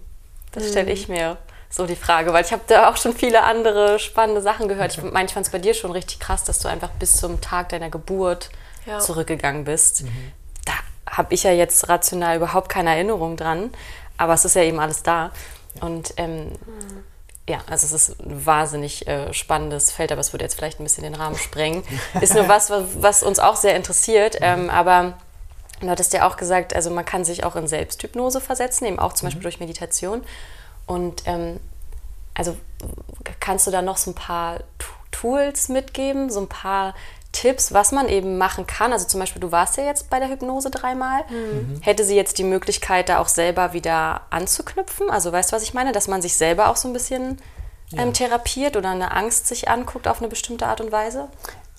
Das 0.52 0.64
mhm. 0.64 0.68
stelle 0.70 0.92
ich 0.92 1.08
mir 1.08 1.38
so 1.70 1.87
die 1.87 1.97
Frage, 1.97 2.32
weil 2.32 2.44
ich 2.44 2.52
habe 2.52 2.62
da 2.66 2.90
auch 2.90 2.97
schon 2.97 3.14
viele 3.14 3.42
andere 3.42 3.99
spannende 3.99 4.42
Sachen 4.42 4.68
gehört. 4.68 4.97
Ich 4.97 5.02
meine, 5.02 5.26
ich 5.26 5.35
fand 5.35 5.47
es 5.47 5.52
bei 5.52 5.58
dir 5.58 5.75
schon 5.75 5.90
richtig 5.90 6.20
krass, 6.20 6.44
dass 6.44 6.61
du 6.61 6.68
einfach 6.68 6.90
bis 6.90 7.12
zum 7.12 7.40
Tag 7.40 7.70
deiner 7.70 7.90
Geburt 7.90 8.50
ja. 8.87 8.99
zurückgegangen 8.99 9.64
bist. 9.64 10.02
Mhm. 10.02 10.32
Da 10.64 10.73
habe 11.11 11.35
ich 11.35 11.42
ja 11.42 11.52
jetzt 11.52 11.88
rational 11.88 12.37
überhaupt 12.37 12.68
keine 12.68 12.90
Erinnerung 12.90 13.37
dran, 13.37 13.70
aber 14.16 14.35
es 14.35 14.44
ist 14.44 14.56
ja 14.56 14.62
eben 14.62 14.78
alles 14.78 15.02
da. 15.02 15.30
Und 15.80 16.14
ähm, 16.16 16.49
mhm 16.49 17.04
ja, 17.49 17.61
also 17.67 17.87
es 17.87 17.93
ist 17.93 18.21
ein 18.21 18.45
wahnsinnig 18.45 19.09
äh, 19.09 19.33
spannendes 19.33 19.90
Feld, 19.90 20.12
aber 20.12 20.21
es 20.21 20.33
würde 20.33 20.45
jetzt 20.45 20.55
vielleicht 20.55 20.81
ein 20.81 20.85
bisschen 20.85 21.05
den 21.05 21.14
Rahmen 21.14 21.37
sprengen. 21.37 21.83
Ist 22.21 22.35
nur 22.35 22.47
was, 22.47 22.71
was 22.71 23.23
uns 23.23 23.38
auch 23.38 23.57
sehr 23.57 23.75
interessiert. 23.75 24.37
Ähm, 24.40 24.69
aber 24.69 25.14
du 25.81 25.88
hattest 25.88 26.12
ja 26.12 26.28
auch 26.28 26.37
gesagt, 26.37 26.75
also 26.75 26.90
man 26.90 27.05
kann 27.05 27.25
sich 27.25 27.45
auch 27.45 27.57
in 27.57 27.67
Selbsthypnose 27.67 28.40
versetzen, 28.40 28.85
eben 28.85 28.99
auch 28.99 29.14
zum 29.14 29.26
Beispiel 29.26 29.40
mhm. 29.40 29.45
durch 29.45 29.61
Meditation. 29.61 30.23
Und 30.87 31.23
ähm, 31.26 31.59
also 32.35 32.57
kannst 33.40 33.67
du 33.67 33.71
da 33.71 33.83
noch 33.83 33.97
so 33.97 34.11
ein 34.11 34.14
paar 34.14 34.61
Tools 35.11 35.69
mitgeben, 35.69 36.31
so 36.31 36.40
ein 36.40 36.49
paar 36.49 36.95
Tipps, 37.32 37.73
was 37.73 37.92
man 37.92 38.08
eben 38.08 38.38
machen 38.38 38.66
kann. 38.66 38.92
Also 38.92 39.06
zum 39.06 39.20
Beispiel, 39.20 39.40
du 39.40 39.52
warst 39.52 39.76
ja 39.76 39.85
jetzt 39.85 40.11
bei 40.11 40.18
der 40.18 40.28
Hypnose 40.28 40.70
dreimal. 40.70 41.23
Mhm. 41.28 41.80
Hätte 41.82 42.04
sie 42.04 42.16
jetzt 42.16 42.38
die 42.38 42.44
Möglichkeit, 42.44 43.08
da 43.08 43.18
auch 43.18 43.28
selber 43.28 43.73
wieder 43.73 44.23
anzuknüpfen? 44.30 45.11
Also 45.11 45.30
weißt 45.30 45.52
du, 45.52 45.56
was 45.56 45.62
ich 45.62 45.75
meine? 45.75 45.92
Dass 45.92 46.08
man 46.08 46.23
sich 46.23 46.37
selber 46.37 46.68
auch 46.68 46.76
so 46.76 46.88
ein 46.88 46.94
bisschen 46.94 47.38
ähm, 47.97 48.12
therapiert 48.12 48.76
oder 48.76 48.90
eine 48.90 49.12
Angst 49.12 49.47
sich 49.47 49.68
anguckt 49.68 50.08
auf 50.08 50.18
eine 50.18 50.28
bestimmte 50.28 50.66
Art 50.66 50.80
und 50.80 50.90
Weise? 50.90 51.28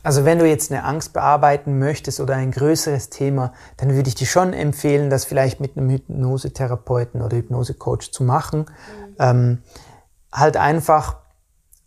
Also 0.01 0.23
wenn 0.23 0.39
du 0.39 0.47
jetzt 0.47 0.71
eine 0.71 0.85
Angst 0.85 1.13
bearbeiten 1.13 1.77
möchtest 1.77 2.19
oder 2.19 2.35
ein 2.35 2.51
größeres 2.51 3.09
Thema, 3.09 3.53
dann 3.77 3.93
würde 3.95 4.07
ich 4.07 4.15
dir 4.15 4.27
schon 4.27 4.53
empfehlen, 4.53 5.09
das 5.09 5.25
vielleicht 5.25 5.59
mit 5.59 5.75
einem 5.75 5.89
Hypnosetherapeuten 5.89 7.21
oder 7.21 7.35
Hypnosecoach 7.35 8.11
zu 8.11 8.23
machen. 8.23 8.59
Mhm. 8.59 9.15
Ähm, 9.19 9.63
halt 10.31 10.57
einfach 10.57 11.17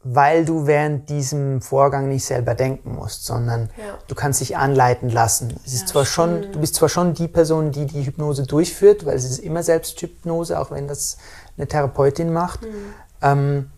weil 0.05 0.45
du 0.45 0.67
während 0.67 1.09
diesem 1.09 1.63
Vorgang 1.63 2.09
nicht 2.09 2.25
selber 2.25 2.55
denken 2.55 2.95
musst, 2.95 3.25
sondern 3.25 3.71
ja. 3.79 3.99
du 4.09 4.15
kannst 4.15 4.41
dich 4.41 4.57
anleiten 4.57 5.09
lassen. 5.09 5.55
Es 5.65 5.75
ist 5.75 5.83
ja, 5.83 5.87
zwar 5.87 6.05
schon, 6.05 6.51
du 6.51 6.59
bist 6.59 6.75
zwar 6.75 6.89
schon 6.89 7.15
die 7.15 7.29
Person, 7.29 7.71
die 7.71 7.87
die 7.87 8.05
Hypnose 8.05 8.45
durchführt, 8.45 9.07
weil 9.07 9.15
es 9.15 9.25
ist 9.25 9.39
immer 9.39 9.63
Selbsthypnose, 9.63 10.59
auch 10.59 10.73
wenn 10.73 10.89
das 10.89 11.19
eine 11.57 11.69
Therapeutin 11.69 12.33
macht. 12.33 12.63
Mhm. 12.63 12.95
Ähm, 13.21 13.71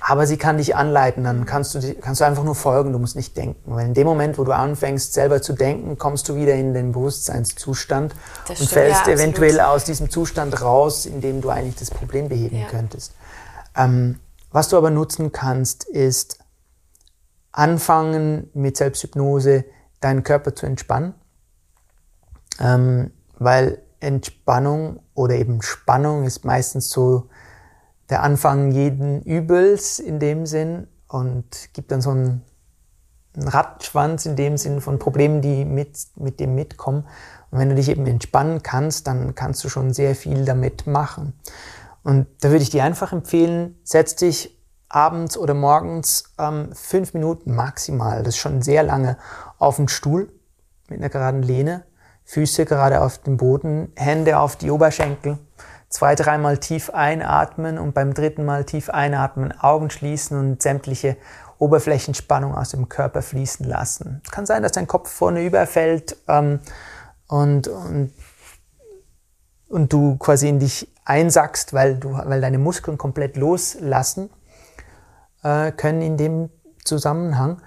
aber 0.00 0.26
sie 0.26 0.36
kann 0.36 0.58
dich 0.58 0.76
anleiten, 0.76 1.24
dann 1.24 1.46
kannst 1.46 1.74
du, 1.74 1.94
kannst 1.94 2.20
du 2.20 2.26
einfach 2.26 2.44
nur 2.44 2.54
folgen, 2.54 2.92
du 2.92 2.98
musst 2.98 3.16
nicht 3.16 3.36
denken. 3.36 3.74
Weil 3.74 3.86
in 3.86 3.94
dem 3.94 4.06
Moment, 4.06 4.36
wo 4.36 4.44
du 4.44 4.52
anfängst, 4.52 5.14
selber 5.14 5.40
zu 5.40 5.54
denken, 5.54 5.96
kommst 5.96 6.28
du 6.28 6.36
wieder 6.36 6.54
in 6.54 6.74
den 6.74 6.92
Bewusstseinszustand 6.92 8.14
das 8.46 8.60
und 8.60 8.68
fällst 8.68 9.06
ja, 9.06 9.14
eventuell 9.14 9.60
aus 9.60 9.84
diesem 9.84 10.10
Zustand 10.10 10.60
raus, 10.60 11.06
in 11.06 11.22
dem 11.22 11.40
du 11.40 11.48
eigentlich 11.48 11.76
das 11.76 11.90
Problem 11.90 12.28
beheben 12.28 12.66
könntest. 12.68 13.12
Ähm, 13.74 14.20
was 14.56 14.70
du 14.70 14.78
aber 14.78 14.88
nutzen 14.88 15.32
kannst, 15.32 15.84
ist 15.84 16.38
anfangen 17.52 18.48
mit 18.54 18.78
Selbsthypnose 18.78 19.66
deinen 20.00 20.22
Körper 20.22 20.54
zu 20.54 20.64
entspannen, 20.64 21.12
ähm, 22.58 23.10
weil 23.38 23.82
Entspannung 24.00 25.00
oder 25.12 25.34
eben 25.34 25.60
Spannung 25.60 26.24
ist 26.24 26.46
meistens 26.46 26.88
so 26.88 27.28
der 28.08 28.22
Anfang 28.22 28.70
jeden 28.70 29.20
Übels 29.20 29.98
in 29.98 30.20
dem 30.20 30.46
Sinn 30.46 30.86
und 31.06 31.74
gibt 31.74 31.92
dann 31.92 32.00
so 32.00 32.12
einen, 32.12 32.40
einen 33.34 33.48
Rattenschwanz 33.48 34.24
in 34.24 34.36
dem 34.36 34.56
Sinn 34.56 34.80
von 34.80 34.98
Problemen, 34.98 35.42
die 35.42 35.66
mit, 35.66 35.98
mit 36.16 36.40
dem 36.40 36.54
mitkommen. 36.54 37.06
Und 37.50 37.58
wenn 37.58 37.68
du 37.68 37.74
dich 37.74 37.90
eben 37.90 38.06
entspannen 38.06 38.62
kannst, 38.62 39.06
dann 39.06 39.34
kannst 39.34 39.62
du 39.64 39.68
schon 39.68 39.92
sehr 39.92 40.14
viel 40.14 40.46
damit 40.46 40.86
machen. 40.86 41.34
Und 42.06 42.28
da 42.40 42.50
würde 42.50 42.62
ich 42.62 42.70
dir 42.70 42.84
einfach 42.84 43.12
empfehlen, 43.12 43.80
setz 43.82 44.14
dich 44.14 44.56
abends 44.88 45.36
oder 45.36 45.54
morgens 45.54 46.32
ähm, 46.38 46.70
fünf 46.72 47.14
Minuten 47.14 47.52
maximal, 47.52 48.18
das 48.18 48.36
ist 48.36 48.36
schon 48.36 48.62
sehr 48.62 48.84
lange, 48.84 49.18
auf 49.58 49.74
den 49.74 49.88
Stuhl 49.88 50.32
mit 50.88 51.00
einer 51.00 51.08
geraden 51.08 51.42
Lehne, 51.42 51.82
Füße 52.22 52.64
gerade 52.64 53.00
auf 53.00 53.18
dem 53.18 53.36
Boden, 53.36 53.90
Hände 53.96 54.38
auf 54.38 54.54
die 54.54 54.70
Oberschenkel, 54.70 55.38
zwei, 55.88 56.14
dreimal 56.14 56.58
tief 56.58 56.90
einatmen 56.90 57.76
und 57.76 57.92
beim 57.92 58.14
dritten 58.14 58.44
Mal 58.44 58.62
tief 58.62 58.88
einatmen, 58.88 59.50
Augen 59.58 59.90
schließen 59.90 60.38
und 60.38 60.62
sämtliche 60.62 61.16
Oberflächenspannung 61.58 62.54
aus 62.54 62.68
dem 62.68 62.88
Körper 62.88 63.20
fließen 63.20 63.66
lassen. 63.66 64.22
Es 64.24 64.30
kann 64.30 64.46
sein, 64.46 64.62
dass 64.62 64.70
dein 64.70 64.86
Kopf 64.86 65.10
vorne 65.10 65.44
überfällt 65.44 66.16
ähm, 66.28 66.60
und, 67.26 67.66
und 67.66 68.12
und 69.68 69.92
du 69.92 70.16
quasi 70.16 70.48
in 70.48 70.58
dich 70.58 70.92
einsackst, 71.04 71.72
weil, 71.72 71.96
du, 71.96 72.12
weil 72.12 72.40
deine 72.40 72.58
Muskeln 72.58 72.98
komplett 72.98 73.36
loslassen 73.36 74.30
äh, 75.42 75.72
können 75.72 76.02
in 76.02 76.16
dem 76.16 76.50
Zusammenhang. 76.84 77.62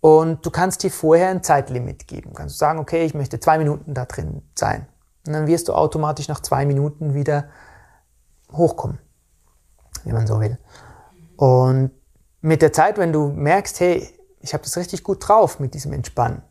Und 0.00 0.46
du 0.46 0.50
kannst 0.50 0.82
dir 0.82 0.90
vorher 0.90 1.28
ein 1.28 1.42
Zeitlimit 1.42 2.06
geben. 2.06 2.30
Du 2.30 2.36
kannst 2.36 2.58
sagen, 2.58 2.78
okay, 2.78 3.04
ich 3.04 3.14
möchte 3.14 3.38
zwei 3.38 3.58
Minuten 3.58 3.92
da 3.92 4.06
drin 4.06 4.42
sein. 4.54 4.86
Und 5.26 5.34
dann 5.34 5.46
wirst 5.46 5.68
du 5.68 5.74
automatisch 5.74 6.28
nach 6.28 6.40
zwei 6.40 6.64
Minuten 6.64 7.12
wieder 7.12 7.48
hochkommen, 8.52 8.98
wenn 10.04 10.14
man 10.14 10.26
so 10.26 10.40
will. 10.40 10.58
Und 11.36 11.90
mit 12.40 12.62
der 12.62 12.72
Zeit, 12.72 12.96
wenn 12.96 13.12
du 13.12 13.28
merkst, 13.28 13.80
hey, 13.80 14.08
ich 14.40 14.54
habe 14.54 14.64
das 14.64 14.78
richtig 14.78 15.04
gut 15.04 15.28
drauf 15.28 15.60
mit 15.60 15.74
diesem 15.74 15.92
Entspannen, 15.92 16.42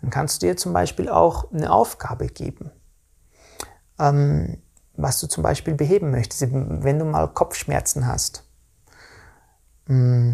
dann 0.00 0.10
kannst 0.10 0.42
du 0.42 0.46
dir 0.46 0.56
zum 0.56 0.72
Beispiel 0.72 1.10
auch 1.10 1.52
eine 1.52 1.70
Aufgabe 1.70 2.28
geben 2.28 2.70
ähm, 3.98 4.58
was 4.96 5.20
du 5.20 5.28
zum 5.28 5.42
Beispiel 5.42 5.74
beheben 5.74 6.10
möchtest. 6.10 6.48
Wenn 6.50 6.98
du 6.98 7.04
mal 7.04 7.28
Kopfschmerzen 7.28 8.06
hast, 8.06 8.44
mm, 9.86 10.32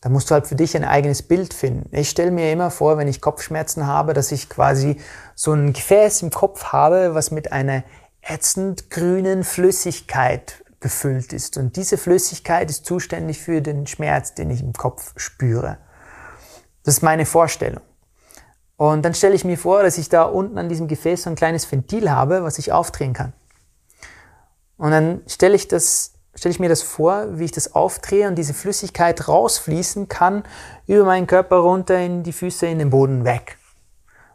da 0.00 0.08
musst 0.08 0.30
du 0.30 0.34
halt 0.34 0.46
für 0.46 0.54
dich 0.54 0.76
ein 0.76 0.84
eigenes 0.84 1.22
Bild 1.22 1.54
finden. 1.54 1.88
Ich 1.94 2.10
stelle 2.10 2.30
mir 2.30 2.52
immer 2.52 2.70
vor, 2.70 2.98
wenn 2.98 3.08
ich 3.08 3.20
Kopfschmerzen 3.20 3.86
habe, 3.86 4.14
dass 4.14 4.30
ich 4.30 4.48
quasi 4.48 5.00
so 5.34 5.52
ein 5.52 5.72
Gefäß 5.72 6.22
im 6.22 6.30
Kopf 6.30 6.66
habe, 6.66 7.14
was 7.14 7.30
mit 7.30 7.52
einer 7.52 7.82
ätzend 8.22 8.90
grünen 8.90 9.42
Flüssigkeit 9.42 10.64
gefüllt 10.80 11.32
ist. 11.32 11.56
Und 11.56 11.76
diese 11.76 11.98
Flüssigkeit 11.98 12.70
ist 12.70 12.86
zuständig 12.86 13.40
für 13.40 13.60
den 13.60 13.86
Schmerz, 13.86 14.34
den 14.34 14.50
ich 14.50 14.60
im 14.60 14.72
Kopf 14.72 15.14
spüre. 15.16 15.78
Das 16.84 16.94
ist 16.94 17.02
meine 17.02 17.26
Vorstellung. 17.26 17.82
Und 18.78 19.04
dann 19.04 19.12
stelle 19.12 19.34
ich 19.34 19.44
mir 19.44 19.58
vor, 19.58 19.82
dass 19.82 19.98
ich 19.98 20.08
da 20.08 20.22
unten 20.22 20.56
an 20.56 20.68
diesem 20.68 20.86
Gefäß 20.86 21.24
so 21.24 21.30
ein 21.30 21.34
kleines 21.34 21.70
Ventil 21.70 22.12
habe, 22.12 22.44
was 22.44 22.58
ich 22.58 22.70
aufdrehen 22.70 23.12
kann. 23.12 23.32
Und 24.76 24.92
dann 24.92 25.22
stelle 25.26 25.56
ich 25.56 25.66
das, 25.66 26.14
stelle 26.32 26.52
ich 26.52 26.60
mir 26.60 26.68
das 26.68 26.82
vor, 26.82 27.40
wie 27.40 27.44
ich 27.44 27.50
das 27.50 27.74
aufdrehe 27.74 28.28
und 28.28 28.36
diese 28.36 28.54
Flüssigkeit 28.54 29.26
rausfließen 29.26 30.06
kann 30.06 30.44
über 30.86 31.04
meinen 31.04 31.26
Körper 31.26 31.56
runter 31.56 31.98
in 31.98 32.22
die 32.22 32.32
Füße, 32.32 32.68
in 32.68 32.78
den 32.78 32.90
Boden 32.90 33.24
weg. 33.24 33.58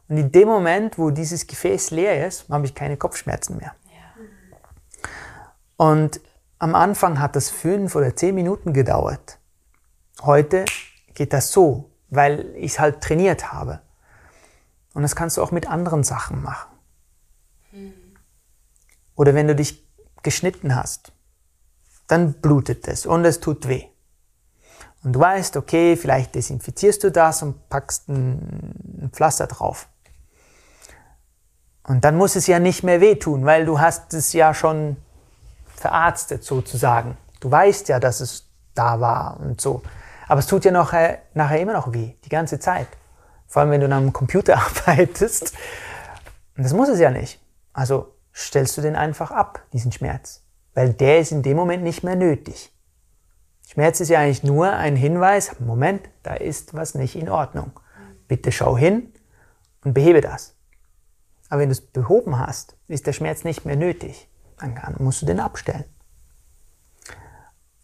Und 0.10 0.18
in 0.18 0.34
dem 0.34 0.50
Moment, 0.50 0.98
wo 1.00 1.10
dieses 1.10 1.48
Gefäß 1.48 1.92
leer 1.92 2.28
ist, 2.28 2.50
habe 2.50 2.66
ich 2.66 2.76
keine 2.76 2.98
Kopfschmerzen 2.98 3.56
mehr. 3.56 3.74
Ja. 3.86 5.06
Und 5.78 6.20
am 6.60 6.76
Anfang 6.76 7.22
hat 7.22 7.38
das 7.38 7.50
fünf 7.50 7.96
oder 7.96 8.14
zehn 8.14 8.36
Minuten 8.36 8.74
gedauert. 8.74 9.40
Heute 10.22 10.66
geht 11.14 11.32
das 11.32 11.54
so, 11.54 11.92
weil 12.10 12.54
ich 12.58 12.74
es 12.74 12.80
halt 12.80 13.00
trainiert 13.00 13.54
habe. 13.54 13.80
Und 14.94 15.02
das 15.02 15.16
kannst 15.16 15.38
du 15.38 15.44
auch 15.44 15.52
mit 15.52 15.68
anderen 15.68 16.04
Sachen 16.04 16.42
machen. 16.42 16.72
Hm. 17.72 17.94
Oder 19.16 19.34
wenn 19.34 19.48
du 19.48 19.56
dich 19.56 19.88
geschnitten 20.22 20.76
hast, 20.76 21.12
dann 22.08 22.34
blutet 22.34 22.88
es 22.88 23.06
und 23.06 23.26
es 23.26 23.40
tut 23.40 23.68
weh. 23.68 23.86
Und 25.04 25.14
du 25.14 25.20
weißt, 25.20 25.58
okay, 25.58 25.98
vielleicht 25.98 26.36
desinfizierst 26.36 27.04
du 27.04 27.12
das 27.12 27.44
und 27.44 27.70
packst 27.70 28.08
ein 28.08 29.10
Pflaster 29.12 29.48
drauf. 29.48 29.90
Und 31.86 32.06
dann 32.06 32.16
muss 32.16 32.36
es 32.38 32.48
ja 32.48 32.60
nicht 32.60 32.84
mehr 32.84 33.02
wehtun, 33.02 33.46
weil 33.46 33.66
du 33.66 33.80
hast 33.80 34.14
es 34.14 34.32
ja 34.32 34.54
schon 34.54 34.96
verarztet 35.76 36.44
sozusagen. 36.46 37.18
Du 37.42 37.52
weißt 37.52 37.90
ja, 37.90 38.00
dass 38.00 38.22
es 38.22 38.48
da 38.74 39.02
war 39.02 39.40
und 39.42 39.60
so. 39.60 39.82
Aber 40.30 40.40
es 40.40 40.48
tut 40.48 40.64
ja 40.64 40.72
noch, 40.72 40.94
nachher 41.34 41.60
immer 41.60 41.74
noch 41.74 41.92
weh, 41.92 42.14
die 42.24 42.30
ganze 42.30 42.60
Zeit. 42.60 42.88
Vor 43.54 43.62
allem, 43.62 43.70
wenn 43.70 43.82
du 43.82 43.96
am 43.96 44.12
Computer 44.12 44.58
arbeitest. 44.88 45.54
Und 46.58 46.64
das 46.64 46.74
muss 46.74 46.90
es 46.90 46.98
ja 47.00 47.12
nicht. 47.12 47.40
Also 47.72 48.16
stellst 48.34 48.76
du 48.76 48.82
den 48.82 48.96
einfach 48.96 49.30
ab, 49.30 49.62
diesen 49.74 49.92
Schmerz. 49.92 50.44
Weil 50.74 50.92
der 50.92 51.20
ist 51.20 51.32
in 51.32 51.44
dem 51.44 51.56
Moment 51.56 51.84
nicht 51.84 52.04
mehr 52.04 52.16
nötig. 52.16 52.74
Schmerz 53.68 54.00
ist 54.00 54.10
ja 54.10 54.22
eigentlich 54.22 54.42
nur 54.42 54.72
ein 54.72 54.96
Hinweis, 54.96 55.60
Moment, 55.60 56.10
da 56.24 56.34
ist 56.34 56.74
was 56.74 56.96
nicht 56.96 57.16
in 57.16 57.30
Ordnung. 57.30 57.80
Bitte 58.28 58.52
schau 58.52 58.76
hin 58.76 59.14
und 59.84 59.94
behebe 59.94 60.22
das. 60.22 60.56
Aber 61.48 61.62
wenn 61.62 61.70
du 61.70 61.74
es 61.74 61.82
behoben 61.82 62.40
hast, 62.40 62.76
ist 62.88 63.06
der 63.06 63.14
Schmerz 63.14 63.44
nicht 63.44 63.66
mehr 63.66 63.76
nötig. 63.76 64.28
Dann 64.58 64.76
musst 64.98 65.22
du 65.22 65.28
den 65.28 65.40
abstellen. 65.40 65.86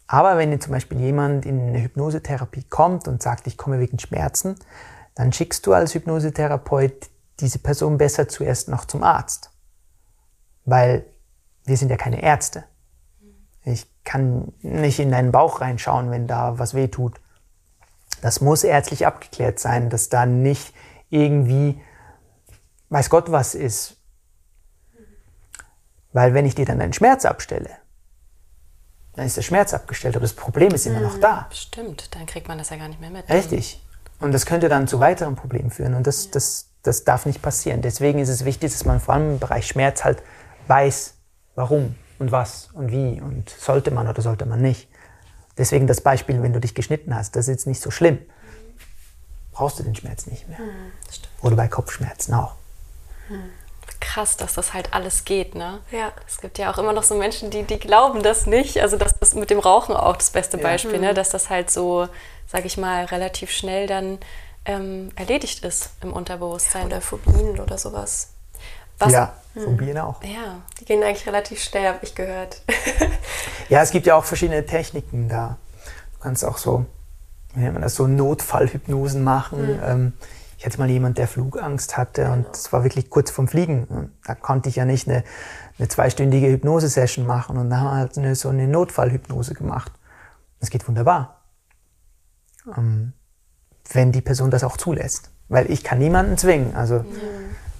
Aber 0.08 0.36
wenn 0.36 0.60
zum 0.60 0.72
Beispiel 0.72 0.98
jemand 0.98 1.46
in 1.46 1.60
eine 1.60 1.80
Hypnosetherapie 1.80 2.64
kommt 2.64 3.06
und 3.06 3.22
sagt, 3.22 3.46
ich 3.46 3.56
komme 3.56 3.78
wegen 3.78 4.00
Schmerzen, 4.00 4.56
dann 5.14 5.32
schickst 5.32 5.66
du 5.66 5.72
als 5.72 5.94
Hypnosetherapeut 5.94 7.10
diese 7.40 7.58
Person 7.58 7.98
besser 7.98 8.28
zuerst 8.28 8.68
noch 8.68 8.84
zum 8.84 9.02
Arzt. 9.02 9.50
Weil 10.64 11.06
wir 11.64 11.76
sind 11.76 11.90
ja 11.90 11.96
keine 11.96 12.22
Ärzte. 12.22 12.64
Ich 13.64 13.86
kann 14.04 14.52
nicht 14.62 14.98
in 14.98 15.10
deinen 15.10 15.32
Bauch 15.32 15.60
reinschauen, 15.60 16.10
wenn 16.10 16.26
da 16.26 16.58
was 16.58 16.74
weh 16.74 16.88
tut. 16.88 17.20
Das 18.22 18.40
muss 18.40 18.64
ärztlich 18.64 19.06
abgeklärt 19.06 19.58
sein, 19.58 19.90
dass 19.90 20.08
da 20.08 20.26
nicht 20.26 20.74
irgendwie 21.08 21.80
weiß 22.90 23.08
Gott 23.08 23.30
was 23.30 23.54
ist. 23.54 23.96
Weil 26.12 26.34
wenn 26.34 26.44
ich 26.44 26.54
dir 26.54 26.64
dann 26.64 26.80
deinen 26.80 26.92
Schmerz 26.92 27.24
abstelle, 27.24 27.70
dann 29.14 29.26
ist 29.26 29.36
der 29.36 29.42
Schmerz 29.42 29.74
abgestellt, 29.74 30.16
aber 30.16 30.24
das 30.24 30.34
Problem 30.34 30.72
ist 30.72 30.86
immer 30.86 31.00
noch 31.00 31.16
mhm. 31.16 31.20
da. 31.20 31.48
Stimmt, 31.52 32.14
dann 32.14 32.26
kriegt 32.26 32.48
man 32.48 32.58
das 32.58 32.70
ja 32.70 32.76
gar 32.76 32.88
nicht 32.88 33.00
mehr 33.00 33.10
mit. 33.10 33.28
Richtig. 33.28 33.80
Und 34.20 34.32
das 34.32 34.46
könnte 34.46 34.68
dann 34.68 34.86
zu 34.86 35.00
weiteren 35.00 35.34
Problemen 35.34 35.70
führen 35.70 35.94
und 35.94 36.06
das, 36.06 36.30
das, 36.30 36.68
das 36.82 37.04
darf 37.04 37.26
nicht 37.26 37.40
passieren. 37.42 37.82
Deswegen 37.82 38.18
ist 38.18 38.28
es 38.28 38.44
wichtig, 38.44 38.70
dass 38.72 38.84
man 38.84 39.00
vor 39.00 39.14
allem 39.14 39.32
im 39.32 39.38
Bereich 39.38 39.66
Schmerz 39.66 40.04
halt 40.04 40.22
weiß, 40.68 41.14
warum 41.54 41.94
und 42.18 42.30
was 42.30 42.68
und 42.74 42.92
wie 42.92 43.20
und 43.20 43.48
sollte 43.48 43.90
man 43.90 44.06
oder 44.06 44.20
sollte 44.20 44.46
man 44.46 44.60
nicht. 44.60 44.88
Deswegen 45.56 45.86
das 45.86 46.00
Beispiel, 46.00 46.42
wenn 46.42 46.52
du 46.52 46.60
dich 46.60 46.74
geschnitten 46.74 47.14
hast, 47.14 47.34
das 47.34 47.48
ist 47.48 47.52
jetzt 47.52 47.66
nicht 47.66 47.80
so 47.80 47.90
schlimm. 47.90 48.18
Brauchst 49.52 49.78
du 49.78 49.82
den 49.82 49.94
Schmerz 49.94 50.26
nicht 50.26 50.48
mehr. 50.48 50.58
Mhm, 50.58 50.92
oder 51.42 51.56
bei 51.56 51.68
Kopfschmerzen 51.68 52.34
auch. 52.34 52.54
Krass, 53.98 54.36
dass 54.36 54.54
das 54.54 54.72
halt 54.72 54.94
alles 54.94 55.24
geht, 55.24 55.54
ne? 55.54 55.80
Ja. 55.90 56.12
Es 56.26 56.40
gibt 56.40 56.58
ja 56.58 56.72
auch 56.72 56.78
immer 56.78 56.92
noch 56.92 57.02
so 57.02 57.14
Menschen, 57.16 57.50
die, 57.50 57.64
die 57.64 57.78
glauben 57.78 58.22
das 58.22 58.46
nicht. 58.46 58.80
Also 58.80 58.96
das 58.96 59.12
ist 59.20 59.34
mit 59.34 59.50
dem 59.50 59.58
Rauchen 59.58 59.94
auch 59.94 60.16
das 60.16 60.30
beste 60.30 60.58
Beispiel, 60.58 60.94
ja. 60.94 61.00
ne? 61.00 61.10
Mhm. 61.10 61.14
Dass 61.14 61.30
das 61.30 61.50
halt 61.50 61.70
so, 61.70 62.08
sag 62.46 62.64
ich 62.64 62.76
mal, 62.76 63.04
relativ 63.06 63.50
schnell 63.50 63.86
dann 63.86 64.18
ähm, 64.64 65.10
erledigt 65.16 65.64
ist 65.64 65.90
im 66.02 66.12
Unterbewusstsein. 66.12 66.86
Oder 66.86 67.00
Phobien 67.00 67.58
oder 67.58 67.78
sowas. 67.78 68.34
Was? 68.98 69.12
Ja, 69.12 69.34
hm. 69.54 69.64
Phobien 69.64 69.98
auch. 69.98 70.22
Ja, 70.22 70.60
die 70.78 70.84
gehen 70.84 71.02
eigentlich 71.02 71.26
relativ 71.26 71.62
schnell, 71.62 71.88
habe 71.88 72.00
ich 72.02 72.14
gehört. 72.14 72.62
ja, 73.68 73.82
es 73.82 73.90
gibt 73.90 74.06
ja 74.06 74.14
auch 74.14 74.24
verschiedene 74.24 74.64
Techniken 74.64 75.28
da. 75.28 75.58
Du 76.14 76.20
kannst 76.20 76.44
auch 76.44 76.58
so, 76.58 76.84
wie 77.54 77.60
nennt 77.60 77.74
man 77.74 77.82
das, 77.82 77.94
so 77.94 78.06
Notfallhypnosen 78.06 79.24
machen. 79.24 79.76
Mhm. 79.76 79.82
Ähm, 79.84 80.12
ich 80.60 80.66
hatte 80.66 80.78
mal 80.78 80.90
jemand, 80.90 81.16
der 81.16 81.26
Flugangst 81.26 81.96
hatte 81.96 82.24
genau. 82.24 82.34
und 82.34 82.46
es 82.54 82.70
war 82.70 82.84
wirklich 82.84 83.08
kurz 83.08 83.30
vorm 83.30 83.48
Fliegen. 83.48 84.12
Da 84.26 84.34
konnte 84.34 84.68
ich 84.68 84.76
ja 84.76 84.84
nicht 84.84 85.08
eine, 85.08 85.24
eine 85.78 85.88
zweistündige 85.88 86.48
Hypnose-Session 86.48 87.26
machen 87.26 87.56
und 87.56 87.70
dann 87.70 87.80
haben 87.80 87.86
wir 87.86 87.96
halt 87.96 88.18
eine, 88.18 88.34
so 88.34 88.50
eine 88.50 88.68
Notfallhypnose 88.68 89.54
gemacht. 89.54 89.90
Das 90.60 90.68
geht 90.68 90.86
wunderbar. 90.86 91.40
Ähm, 92.76 93.14
wenn 93.90 94.12
die 94.12 94.20
Person 94.20 94.50
das 94.50 94.62
auch 94.62 94.76
zulässt. 94.76 95.30
Weil 95.48 95.70
ich 95.70 95.82
kann 95.82 95.98
niemanden 95.98 96.36
zwingen. 96.36 96.76
Also 96.76 97.06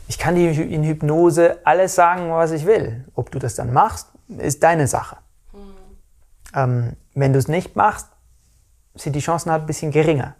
ich 0.08 0.16
kann 0.16 0.34
dir 0.36 0.50
in 0.50 0.82
Hypnose 0.82 1.58
alles 1.64 1.94
sagen, 1.94 2.30
was 2.30 2.50
ich 2.50 2.64
will. 2.64 3.04
Ob 3.14 3.30
du 3.30 3.38
das 3.38 3.56
dann 3.56 3.74
machst, 3.74 4.06
ist 4.38 4.62
deine 4.62 4.86
Sache. 4.86 5.18
Mhm. 5.52 5.58
Ähm, 6.54 6.96
wenn 7.12 7.34
du 7.34 7.38
es 7.38 7.46
nicht 7.46 7.76
machst, 7.76 8.08
sind 8.94 9.14
die 9.14 9.20
Chancen 9.20 9.52
halt 9.52 9.64
ein 9.64 9.66
bisschen 9.66 9.90
geringer. 9.90 10.34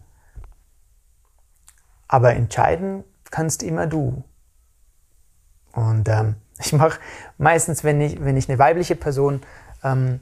Aber 2.12 2.34
entscheiden 2.34 3.04
kannst 3.30 3.62
immer 3.62 3.86
du. 3.86 4.24
Und 5.72 6.08
ähm, 6.08 6.34
ich 6.60 6.72
mache 6.72 6.98
meistens, 7.38 7.84
wenn 7.84 8.00
ich, 8.00 8.22
wenn 8.22 8.36
ich 8.36 8.48
eine 8.48 8.58
weibliche 8.58 8.96
Person 8.96 9.42
ähm, 9.84 10.18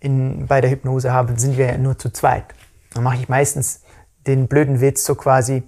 in, 0.00 0.48
bei 0.48 0.60
der 0.60 0.70
Hypnose 0.70 1.12
habe, 1.12 1.38
sind 1.38 1.56
wir 1.56 1.66
ja 1.66 1.78
nur 1.78 1.96
zu 1.96 2.10
zweit. 2.10 2.46
Dann 2.94 3.04
mache 3.04 3.16
ich 3.16 3.28
meistens 3.28 3.82
den 4.26 4.48
blöden 4.48 4.80
Witz 4.80 5.04
so 5.04 5.14
quasi, 5.14 5.62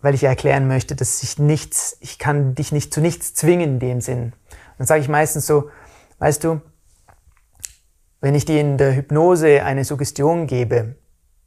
weil 0.00 0.14
ich 0.14 0.22
erklären 0.22 0.68
möchte, 0.68 0.94
dass 0.94 1.20
ich 1.24 1.40
nichts, 1.40 1.96
ich 1.98 2.20
kann 2.20 2.54
dich 2.54 2.70
nicht 2.70 2.94
zu 2.94 3.00
nichts 3.00 3.34
zwingen 3.34 3.74
in 3.74 3.78
dem 3.80 4.00
Sinn. 4.00 4.32
Dann 4.78 4.86
sage 4.86 5.00
ich 5.00 5.08
meistens 5.08 5.44
so, 5.44 5.70
weißt 6.20 6.44
du, 6.44 6.60
wenn 8.20 8.36
ich 8.36 8.44
dir 8.44 8.60
in 8.60 8.78
der 8.78 8.94
Hypnose 8.94 9.64
eine 9.64 9.84
Suggestion 9.84 10.46
gebe, 10.46 10.94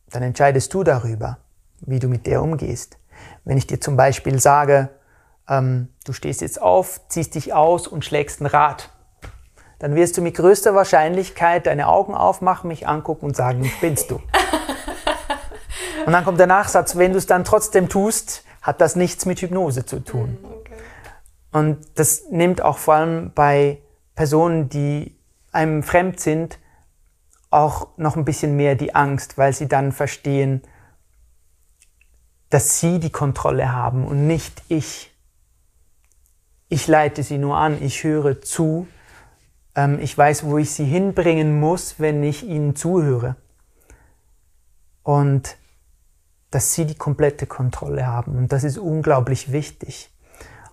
dann 0.10 0.22
entscheidest 0.22 0.74
du 0.74 0.84
darüber 0.84 1.38
wie 1.82 2.00
du 2.00 2.08
mit 2.08 2.26
der 2.26 2.42
umgehst. 2.42 2.98
Wenn 3.46 3.58
ich 3.58 3.68
dir 3.68 3.80
zum 3.80 3.98
Beispiel 3.98 4.40
sage, 4.40 4.90
ähm, 5.50 5.90
du 6.06 6.14
stehst 6.14 6.42
jetzt 6.42 6.62
auf, 6.62 7.02
ziehst 7.08 7.36
dich 7.36 7.54
aus 7.54 7.88
und 7.88 8.06
schlägst 8.06 8.42
ein 8.42 8.46
Rad, 8.46 8.90
dann 9.80 9.96
wirst 9.96 10.18
du 10.18 10.22
mit 10.22 10.36
größter 10.36 10.74
Wahrscheinlichkeit 10.74 11.68
deine 11.68 11.88
Augen 11.88 12.16
aufmachen, 12.16 12.68
mich 12.68 12.88
angucken 12.88 13.26
und 13.26 13.36
sagen, 13.36 13.64
spinnst 13.66 14.10
du. 14.10 14.16
und 16.06 16.14
dann 16.14 16.26
kommt 16.26 16.40
der 16.40 16.48
Nachsatz, 16.48 16.98
wenn 16.98 17.12
du 17.12 17.18
es 17.18 17.28
dann 17.28 17.44
trotzdem 17.44 17.90
tust, 17.90 18.44
hat 18.62 18.82
das 18.82 18.96
nichts 18.96 19.26
mit 19.26 19.40
Hypnose 19.42 19.86
zu 19.86 20.00
tun. 20.00 20.38
Hm, 20.42 20.58
und 21.52 21.78
das 21.96 22.24
nimmt 22.30 22.62
auch 22.62 22.78
vor 22.78 22.96
allem 22.96 23.32
bei 23.34 23.82
Personen, 24.16 24.70
die 24.70 25.16
einem 25.52 25.84
fremd 25.84 26.20
sind, 26.20 26.60
auch 27.50 27.88
noch 27.98 28.16
ein 28.18 28.26
bisschen 28.26 28.56
mehr 28.56 28.76
die 28.76 28.94
Angst, 28.94 29.38
weil 29.38 29.54
sie 29.54 29.68
dann 29.68 29.92
verstehen, 29.92 30.62
dass 32.50 32.80
sie 32.80 33.00
die 33.00 33.10
Kontrolle 33.10 33.74
haben 33.74 34.06
und 34.06 34.28
nicht 34.28 34.64
ich. 34.70 35.14
Ich 36.70 36.88
leite 36.88 37.24
sie 37.24 37.38
nur 37.38 37.58
an, 37.58 37.82
ich 37.82 38.04
höre 38.04 38.42
zu, 38.42 38.88
ähm, 39.76 40.00
ich 40.00 40.18
weiß, 40.18 40.46
wo 40.46 40.58
ich 40.58 40.72
sie 40.72 40.86
hinbringen 40.86 41.60
muss, 41.60 42.00
wenn 42.00 42.24
ich 42.24 42.44
ihnen 42.44 42.76
zuhöre. 42.76 43.36
Und 45.04 45.58
dass 46.52 46.74
sie 46.74 46.86
die 46.86 46.96
komplette 46.96 47.46
Kontrolle 47.46 48.08
haben. 48.08 48.38
Und 48.38 48.52
das 48.52 48.64
ist 48.64 48.78
unglaublich 48.78 49.52
wichtig. 49.52 50.14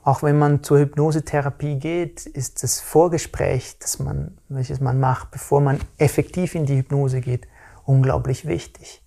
Auch 0.03 0.23
wenn 0.23 0.39
man 0.39 0.63
zur 0.63 0.79
Hypnosetherapie 0.79 1.79
geht, 1.79 2.27
ist 2.27 2.63
das 2.63 2.81
Vorgespräch, 2.81 3.79
das 3.79 3.99
man, 3.99 4.39
welches 4.49 4.81
man 4.81 5.01
macht, 5.01 5.31
bevor 5.31 5.61
man 5.61 5.81
effektiv 5.99 6.55
in 6.55 6.67
die 6.67 6.77
Hypnose 6.77 7.21
geht, 7.21 7.49
unglaublich 7.85 8.47
wichtig 8.47 9.04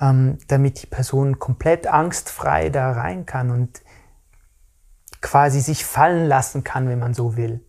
ähm, 0.00 0.38
damit 0.48 0.82
die 0.82 0.86
Person 0.86 1.38
komplett 1.38 1.86
angstfrei 1.86 2.70
da 2.70 2.92
rein 2.92 3.26
kann 3.26 3.50
und 3.50 3.82
quasi 5.20 5.60
sich 5.60 5.84
fallen 5.84 6.26
lassen 6.26 6.64
kann, 6.64 6.88
wenn 6.88 6.98
man 6.98 7.14
so 7.14 7.36
will. 7.36 7.64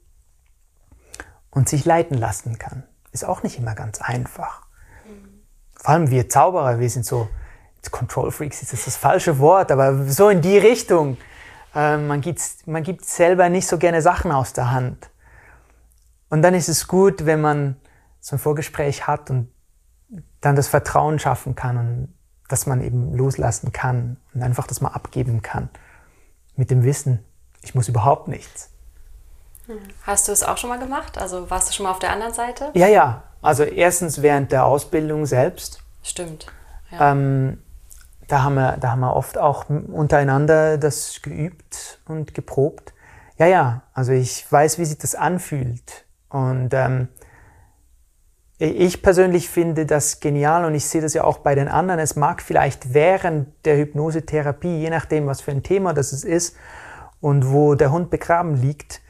und 1.52 1.70
sich 1.70 1.86
leiten 1.86 2.18
lassen 2.18 2.60
kann. 2.60 2.84
Ist 3.14 3.24
auch 3.24 3.42
nicht 3.42 3.58
immer 3.58 3.76
ganz 3.76 4.02
einfach. 4.02 4.64
Vor 5.74 5.90
allem 5.90 6.10
wir 6.10 6.28
Zauberer, 6.28 6.80
wir 6.80 6.90
sind 6.90 7.06
so, 7.06 7.30
Control 7.92 8.32
Freaks 8.32 8.62
ist 8.62 8.74
das 8.74 8.84
das 8.86 8.98
falsche 8.98 9.40
Wort, 9.40 9.72
aber 9.72 10.06
so 10.08 10.28
in 10.30 10.42
die 10.42 10.58
Richtung. 10.58 11.18
Äh, 11.74 11.98
man, 11.98 12.20
gibt, 12.20 12.42
man 12.66 12.84
gibt 12.84 13.06
selber 13.06 13.48
nicht 13.48 13.68
so 13.68 13.78
gerne 13.78 14.02
Sachen 14.02 14.32
aus 14.32 14.52
der 14.52 14.72
Hand. 14.72 15.10
Und 16.30 16.42
dann 16.42 16.54
ist 16.54 16.68
es 16.68 16.88
gut, 16.88 17.26
wenn 17.26 17.40
man 17.40 17.78
so 18.20 18.36
ein 18.36 18.40
Vorgespräch 18.40 19.08
hat 19.08 19.30
und 19.30 19.50
dann 20.42 20.56
das 20.56 20.68
Vertrauen 20.68 21.20
schaffen 21.20 21.56
kann 21.56 21.78
und 21.78 22.14
dass 22.48 22.68
man 22.68 22.82
eben 22.82 23.16
loslassen 23.16 23.72
kann 23.72 24.18
und 24.34 24.44
einfach 24.44 24.68
das 24.68 24.82
mal 24.82 24.90
abgeben 24.90 25.42
kann. 25.42 25.70
Mit 26.56 26.70
dem 26.70 26.84
Wissen, 26.84 27.24
ich 27.64 27.76
muss 27.76 27.88
überhaupt 27.88 28.28
nichts. 28.28 28.70
Hast 30.04 30.28
du 30.28 30.32
es 30.32 30.44
auch 30.44 30.58
schon 30.58 30.70
mal 30.70 30.80
gemacht? 30.80 31.18
Also 31.18 31.50
warst 31.50 31.70
du 31.70 31.74
schon 31.74 31.86
mal 31.86 31.92
auf 31.92 32.00
der 32.00 32.12
anderen 32.12 32.34
Seite? 32.34 32.70
Ja, 32.76 32.88
ja. 32.88 33.24
Also 33.42 33.64
erstens 33.64 34.22
während 34.22 34.52
der 34.52 34.66
Ausbildung 34.66 35.26
selbst. 35.26 35.80
Stimmt. 36.04 36.46
Ja. 36.92 37.12
Ähm, 37.12 37.62
da, 38.28 38.44
haben 38.44 38.56
wir, 38.56 38.78
da 38.78 38.92
haben 38.92 39.00
wir 39.00 39.16
oft 39.16 39.38
auch 39.38 39.70
untereinander 39.70 40.78
das 40.78 41.22
geübt 41.22 42.00
und 42.06 42.34
geprobt. 42.34 42.94
Ja, 43.38 43.48
ja. 43.48 43.82
Also 43.94 44.12
ich 44.12 44.50
weiß, 44.52 44.78
wie 44.78 44.86
sich 44.86 45.00
das 45.00 45.16
anfühlt. 45.16 46.06
Und 46.30 46.74
ähm, 46.74 47.08
ich 48.58 49.02
persönlich 49.02 49.50
finde 49.50 49.86
das 49.86 50.22
genial 50.22 50.64
und 50.64 50.76
ich 50.76 50.86
sehe 50.86 51.02
das 51.02 51.14
ja 51.14 51.26
auch 51.26 51.40
bei 51.40 51.56
den 51.56 51.68
anderen. 51.68 52.00
Es 52.00 52.16
mag 52.16 52.42
vielleicht 52.42 52.94
während 52.94 53.48
der 53.66 53.78
Hypnosetherapie, 53.78 54.80
je 54.80 54.90
nachdem, 54.90 55.28
was 55.28 55.42
für 55.42 55.52
ein 55.52 55.64
Thema 55.64 55.94
das 55.94 56.14
ist 56.24 56.56
und 57.20 57.52
wo 57.52 57.76
der 57.76 57.92
Hund 57.92 58.10
begraben 58.10 58.56
liegt, 58.56 59.02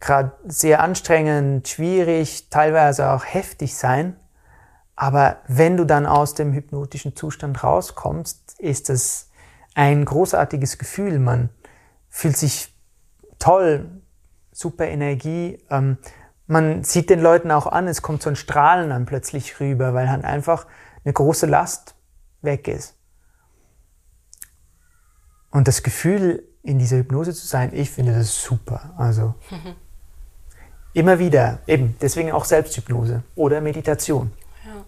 gerade 0.00 0.32
sehr 0.46 0.82
anstrengend, 0.82 1.68
schwierig, 1.68 2.48
teilweise 2.48 3.10
auch 3.10 3.24
heftig 3.24 3.76
sein. 3.76 4.16
Aber 4.96 5.38
wenn 5.46 5.76
du 5.76 5.84
dann 5.84 6.06
aus 6.06 6.34
dem 6.34 6.52
hypnotischen 6.52 7.16
Zustand 7.16 7.62
rauskommst, 7.64 8.60
ist 8.60 8.88
das 8.88 9.30
ein 9.74 10.04
großartiges 10.04 10.78
Gefühl. 10.78 11.18
Man 11.18 11.50
fühlt 12.08 12.36
sich 12.36 12.72
toll, 13.38 13.90
super 14.52 14.86
Energie. 14.86 15.58
Ähm, 15.68 15.98
man 16.46 16.84
sieht 16.84 17.10
den 17.10 17.20
Leuten 17.20 17.50
auch 17.50 17.66
an, 17.66 17.88
es 17.88 18.02
kommt 18.02 18.22
so 18.22 18.30
ein 18.30 18.36
Strahlen 18.36 18.90
dann 18.90 19.06
plötzlich 19.06 19.60
rüber, 19.60 19.94
weil 19.94 20.10
halt 20.10 20.24
einfach 20.24 20.66
eine 21.04 21.12
große 21.12 21.46
Last 21.46 21.94
weg 22.42 22.68
ist. 22.68 22.94
Und 25.50 25.68
das 25.68 25.82
Gefühl, 25.82 26.46
in 26.62 26.78
dieser 26.78 26.96
Hypnose 26.96 27.32
zu 27.32 27.46
sein, 27.46 27.70
ich 27.72 27.90
finde 27.90 28.14
das 28.14 28.42
super. 28.42 28.94
Also 28.96 29.34
immer 30.94 31.18
wieder, 31.18 31.60
eben, 31.66 31.96
deswegen 32.00 32.32
auch 32.32 32.44
Selbsthypnose 32.44 33.22
oder 33.34 33.60
Meditation. 33.60 34.32
Ja. 34.66 34.84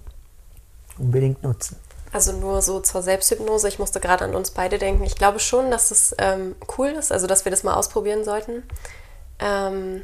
Unbedingt 0.99 1.43
nutzen. 1.43 1.77
Also 2.13 2.33
nur 2.33 2.63
so 2.63 2.81
zur 2.81 3.03
Selbsthypnose. 3.03 3.69
Ich 3.69 3.79
musste 3.79 4.01
gerade 4.01 4.25
an 4.25 4.35
uns 4.35 4.51
beide 4.51 4.79
denken. 4.79 5.05
Ich 5.05 5.17
glaube 5.17 5.39
schon, 5.39 5.71
dass 5.71 5.91
es 5.91 6.15
ähm, 6.19 6.55
cool 6.79 6.89
ist, 6.89 7.13
also 7.13 7.27
dass 7.27 7.45
wir 7.45 7.51
das 7.51 7.63
mal 7.63 7.75
ausprobieren 7.75 8.25
sollten. 8.25 8.63
Ähm, 9.39 10.03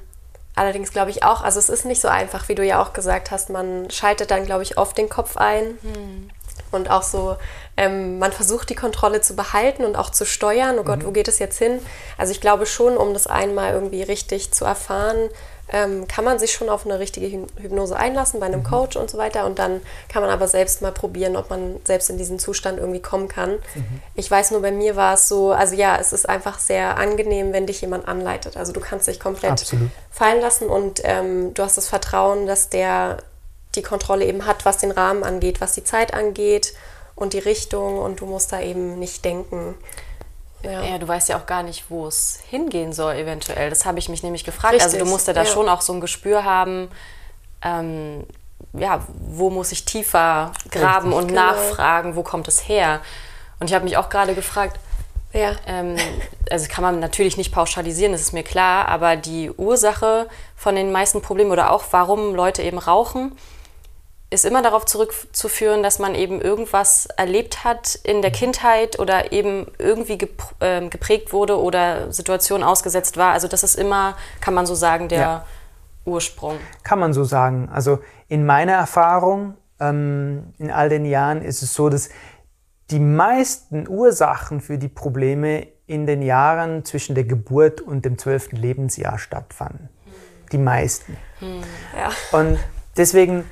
Allerdings 0.55 0.93
glaube 0.93 1.11
ich 1.11 1.23
auch, 1.23 1.43
also 1.43 1.59
es 1.59 1.69
ist 1.69 1.85
nicht 1.85 2.01
so 2.01 2.09
einfach, 2.09 2.49
wie 2.49 2.55
du 2.55 2.65
ja 2.65 2.83
auch 2.83 2.93
gesagt 2.93 3.31
hast. 3.31 3.49
Man 3.49 3.91
schaltet 3.91 4.31
dann, 4.31 4.45
glaube 4.45 4.63
ich, 4.63 4.77
oft 4.77 4.99
den 4.99 5.09
Kopf 5.09 5.37
ein. 5.37 5.79
Hm. 5.83 6.29
Und 6.71 6.91
auch 6.91 7.03
so, 7.03 7.37
ähm, 7.77 8.19
man 8.19 8.33
versucht 8.33 8.71
die 8.71 8.75
Kontrolle 8.75 9.21
zu 9.21 9.37
behalten 9.37 9.85
und 9.85 9.97
auch 9.97 10.11
zu 10.11 10.25
steuern. 10.25 10.79
Oh 10.79 10.85
Gott, 10.85 11.01
mhm. 11.01 11.07
wo 11.07 11.11
geht 11.11 11.29
es 11.29 11.39
jetzt 11.39 11.59
hin? 11.59 11.81
Also 12.17 12.33
ich 12.33 12.41
glaube 12.41 12.67
schon, 12.67 12.97
um 12.97 13.13
das 13.13 13.27
einmal 13.27 13.73
irgendwie 13.73 14.03
richtig 14.03 14.53
zu 14.53 14.65
erfahren, 14.65 15.29
ähm, 15.73 16.07
kann 16.07 16.25
man 16.25 16.39
sich 16.39 16.53
schon 16.53 16.69
auf 16.69 16.85
eine 16.85 16.99
richtige 16.99 17.47
Hypnose 17.57 17.97
einlassen 17.97 18.41
bei 18.41 18.47
einem 18.47 18.61
mhm. 18.61 18.65
Coach 18.65 18.97
und 18.97 19.11
so 19.11 19.17
weiter. 19.17 19.47
Und 19.47 19.59
dann 19.59 19.81
kann 20.09 20.23
man 20.23 20.31
aber 20.31 20.47
selbst 20.47 20.83
mal 20.83 20.93
probieren, 20.93 21.35
ob 21.35 21.49
man 21.49 21.81
selbst 21.85 22.11
in 22.11 22.19
diesen 22.19 22.39
Zustand 22.39 22.79
irgendwie 22.79 23.01
kommen 23.01 23.29
kann. 23.29 23.53
Mhm. 23.75 24.03
Ich 24.15 24.31
weiß 24.31 24.51
nur, 24.51 24.61
bei 24.61 24.71
mir 24.71 24.97
war 24.97 25.15
es 25.15 25.29
so, 25.29 25.53
also 25.53 25.75
ja, 25.75 25.97
es 25.97 26.13
ist 26.13 26.29
einfach 26.29 26.59
sehr 26.59 26.99
angenehm, 26.99 27.55
wenn 27.55 27.67
dich 27.67 27.81
jemand 27.81 28.07
anleitet. 28.07 28.57
Also 28.57 28.73
du 28.73 28.81
kannst 28.81 29.09
dich 29.09 29.19
komplett 29.19 29.53
Absolut. 29.53 29.91
fallen 30.11 30.41
lassen 30.43 30.69
und 30.69 31.01
ähm, 31.05 31.55
du 31.55 31.63
hast 31.63 31.79
das 31.79 31.89
Vertrauen, 31.89 32.47
dass 32.47 32.69
der 32.69 33.19
die 33.75 33.83
Kontrolle 33.83 34.27
eben 34.27 34.45
hat, 34.45 34.67
was 34.67 34.77
den 34.77 34.91
Rahmen 34.91 35.25
angeht, 35.25 35.63
was 35.63 35.73
die 35.73 35.85
Zeit 35.85 36.13
angeht 36.13 36.75
und 37.15 37.33
die 37.33 37.39
Richtung 37.39 37.99
und 37.99 38.21
du 38.21 38.27
musst 38.27 38.53
da 38.53 38.61
eben 38.61 38.99
nicht 38.99 39.25
denken. 39.25 39.75
Ja. 40.63 40.83
ja. 40.83 40.99
du 40.99 41.09
weißt 41.09 41.29
ja 41.29 41.39
auch 41.39 41.47
gar 41.47 41.63
nicht, 41.63 41.91
wo 41.91 42.07
es 42.07 42.41
hingehen 42.49 42.93
soll, 42.93 43.15
eventuell. 43.15 43.71
Das 43.71 43.85
habe 43.85 43.99
ich 43.99 44.09
mich 44.09 44.23
nämlich 44.23 44.45
gefragt. 44.45 44.75
Richtig. 44.75 44.95
Also 44.95 45.05
du 45.05 45.11
musst 45.11 45.27
ja 45.27 45.33
da 45.33 45.43
ja. 45.43 45.51
schon 45.51 45.69
auch 45.69 45.81
so 45.81 45.93
ein 45.93 46.01
Gespür 46.01 46.45
haben, 46.45 46.89
ähm, 47.63 48.25
ja, 48.73 49.05
wo 49.19 49.51
muss 49.51 49.73
ich 49.73 49.85
tiefer 49.85 50.53
graben 50.71 51.09
Richtig, 51.09 51.23
und 51.23 51.29
genau. 51.29 51.53
nachfragen, 51.53 52.17
wo 52.17 52.23
kommt 52.23 52.49
es 52.49 52.69
her? 52.69 53.01
Und 53.61 53.69
ich 53.69 53.75
habe 53.75 53.85
mich 53.85 53.97
auch 53.97 54.09
gerade 54.09 54.35
gefragt, 54.35 54.79
ja. 55.33 55.57
Ähm, 55.67 55.97
also 56.51 56.69
kann 56.69 56.83
man 56.83 57.01
natürlich 57.01 57.37
nicht 57.37 57.53
pauschalisieren, 57.53 58.13
das 58.13 58.21
ist 58.21 58.33
mir 58.33 58.43
klar, 58.43 58.89
aber 58.89 59.17
die 59.17 59.51
Ursache 59.51 60.29
von 60.57 60.75
den 60.75 60.93
meisten 60.93 61.23
Problemen 61.23 61.51
oder 61.51 61.71
auch 61.71 61.85
warum 61.91 62.35
Leute 62.35 62.63
eben 62.63 62.79
rauchen, 62.79 63.33
ist 64.33 64.45
immer 64.45 64.63
darauf 64.63 64.87
zurückzuführen, 64.87 65.83
dass 65.83 65.99
man 65.99 66.15
eben 66.15 66.41
irgendwas 66.41 67.07
erlebt 67.17 67.65
hat 67.65 67.99
in 68.03 68.23
der 68.23 68.31
Kindheit 68.31 68.99
oder 68.99 69.33
eben 69.33 69.67
irgendwie 69.79 70.19
ähm, 70.61 70.91
geprägt 70.91 71.33
wurde 71.33 71.61
oder 71.61 72.11
Situationen 72.13 72.67
ausgesetzt 72.67 73.17
war. 73.17 73.33
Also 73.33 73.47
das 73.47 73.63
ist 73.63 73.75
immer, 73.75 74.17
kann 74.41 74.55
man 74.55 74.65
so 74.65 74.75
sagen, 74.75 75.09
der 75.09 75.21
ja. 75.21 75.45
Ursprung. 76.05 76.57
Kann 76.83 76.99
man 76.99 77.13
so 77.13 77.25
sagen. 77.25 77.69
Also 77.71 77.99
in 78.29 78.47
meiner 78.47 78.73
Erfahrung 78.73 79.55
ähm, 79.79 80.55
in 80.59 80.71
all 80.71 80.89
den 80.89 81.05
Jahren 81.05 81.43
ist 81.43 81.63
es 81.63 81.75
so, 81.75 81.91
dass 81.91 82.09
die 82.91 83.01
meisten 83.01 83.87
Ursachen 83.89 84.61
für 84.61 84.79
die 84.79 84.89
Probleme 84.89 85.67
in 85.87 86.07
den 86.07 86.23
Jahren 86.23 86.85
zwischen 86.85 87.15
der 87.15 87.25
Geburt 87.25 87.81
und 87.81 88.05
dem 88.05 88.17
zwölften 88.17 88.57
Lebensjahr 88.57 89.19
stattfanden. 89.19 89.91
Hm. 90.05 90.13
Die 90.53 90.59
meisten. 90.59 91.17
Hm. 91.41 91.63
Ja. 91.97 92.39
Und 92.39 92.59
deswegen 92.97 93.45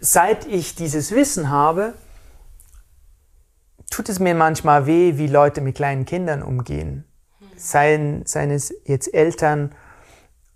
seit 0.00 0.46
ich 0.46 0.74
dieses 0.74 1.12
Wissen 1.12 1.50
habe, 1.50 1.94
tut 3.90 4.08
es 4.08 4.18
mir 4.18 4.34
manchmal 4.34 4.86
weh, 4.86 5.16
wie 5.16 5.26
Leute 5.26 5.60
mit 5.60 5.76
kleinen 5.76 6.04
Kindern 6.04 6.42
umgehen. 6.42 7.04
Seien, 7.56 8.26
seien 8.26 8.50
es 8.50 8.74
jetzt 8.84 9.12
Eltern 9.14 9.72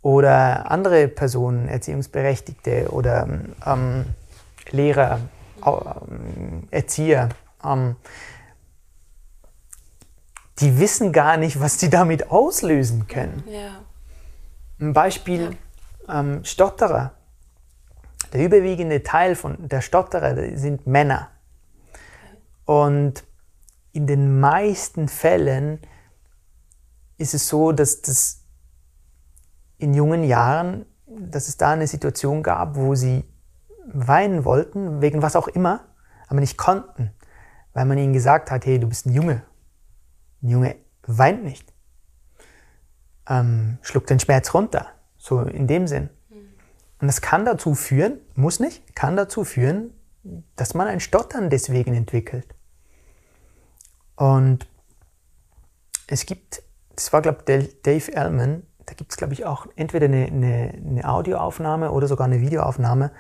oder 0.03 0.71
andere 0.71 1.09
Personen, 1.09 1.69
Erziehungsberechtigte 1.69 2.89
oder 2.91 3.29
ähm, 3.65 4.05
Lehrer, 4.71 5.21
ähm, 5.65 6.69
Erzieher. 6.71 7.29
Ähm, 7.65 7.97
die 10.61 10.79
wissen 10.79 11.13
gar 11.13 11.37
nicht, 11.37 11.61
was 11.61 11.79
sie 11.79 11.91
damit 11.91 12.31
auslösen 12.31 13.07
können. 13.07 13.45
Ja. 13.49 13.81
Ein 14.81 14.93
Beispiel, 14.93 15.57
ja. 16.07 16.21
ähm, 16.21 16.45
Stotterer. 16.45 17.13
Der 18.33 18.45
überwiegende 18.45 19.03
Teil 19.03 19.35
von 19.35 19.69
der 19.69 19.81
Stotterer 19.81 20.57
sind 20.57 20.87
Männer. 20.87 21.31
Und 22.65 23.25
in 23.93 24.07
den 24.07 24.39
meisten 24.41 25.09
Fällen 25.09 25.81
ist 27.17 27.35
es 27.35 27.49
so, 27.49 27.73
dass 27.73 28.03
das 28.03 28.45
in 29.79 29.95
jungen 29.95 30.25
Jahren, 30.25 30.85
dass 31.07 31.49
es 31.49 31.57
da 31.57 31.73
eine 31.73 31.87
Situation 31.87 32.43
gab, 32.43 32.77
wo 32.77 32.95
sie 32.95 33.25
weinen 33.87 34.45
wollten, 34.45 35.01
wegen 35.01 35.23
was 35.23 35.37
auch 35.37 35.49
immer, 35.49 35.85
aber 36.29 36.41
nicht 36.41 36.59
konnten, 36.59 37.11
weil 37.73 37.87
man 37.87 37.99
ihnen 37.99 38.13
gesagt 38.13 38.51
hat, 38.51 38.67
hey, 38.67 38.79
du 38.79 38.89
bist 38.89 39.07
ein 39.07 39.15
Junge. 39.15 39.43
Ein 40.43 40.49
Junge 40.49 40.77
weint 41.07 41.43
nicht. 41.43 41.73
Ähm, 43.29 43.79
schluck 43.83 44.07
den 44.07 44.21
Schmerz 44.21 44.53
runter. 44.53 44.87
So 45.17 45.41
in 45.41 45.67
dem 45.67 45.87
Sinn. 45.87 46.11
Und 47.01 47.07
das 47.07 47.21
kann 47.21 47.45
dazu 47.45 47.75
führen, 47.75 48.19
muss 48.35 48.61
nicht, 48.61 48.95
kann 48.97 49.17
dazu 49.17 49.45
führen, 49.45 49.93
dass 50.57 50.75
man 50.75 50.89
ein 50.89 51.01
Stottern 51.01 51.49
deswegen 51.51 51.95
entwickelt. 51.95 52.55
Und 54.17 54.67
es 56.09 56.27
gibt, 56.27 56.63
das 56.97 57.13
war, 57.13 57.23
glaube 57.23 57.45
ich, 57.47 57.83
Dave 57.83 58.13
Ellman, 58.13 58.65
da 58.85 58.95
gibt 58.95 59.13
es, 59.13 59.17
glaube 59.17 59.35
ich, 59.35 59.45
auch 59.45 59.67
entweder 59.77 60.07
eine, 60.07 60.27
eine, 60.27 60.73
eine 60.75 61.09
Audioaufnahme 61.09 61.93
oder 61.93 62.09
sogar 62.09 62.27
eine 62.27 62.41
Videoaufnahme, 62.41 63.13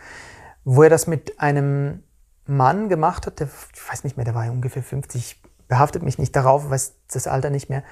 wo 0.64 0.82
er 0.82 0.90
das 0.90 1.06
mit 1.06 1.38
einem 1.40 2.02
Mann 2.46 2.88
gemacht 2.88 3.26
hat, 3.26 3.40
der, 3.40 3.48
ich 3.74 3.90
weiß 3.90 4.04
nicht 4.04 4.16
mehr, 4.16 4.24
der 4.24 4.34
war 4.34 4.50
ungefähr 4.50 4.82
50, 4.82 5.40
behaftet 5.68 6.02
mich 6.02 6.18
nicht 6.18 6.34
darauf, 6.34 6.70
weiß 6.70 6.94
das 7.12 7.26
Alter 7.26 7.50
nicht 7.50 7.68
mehr, 7.68 7.84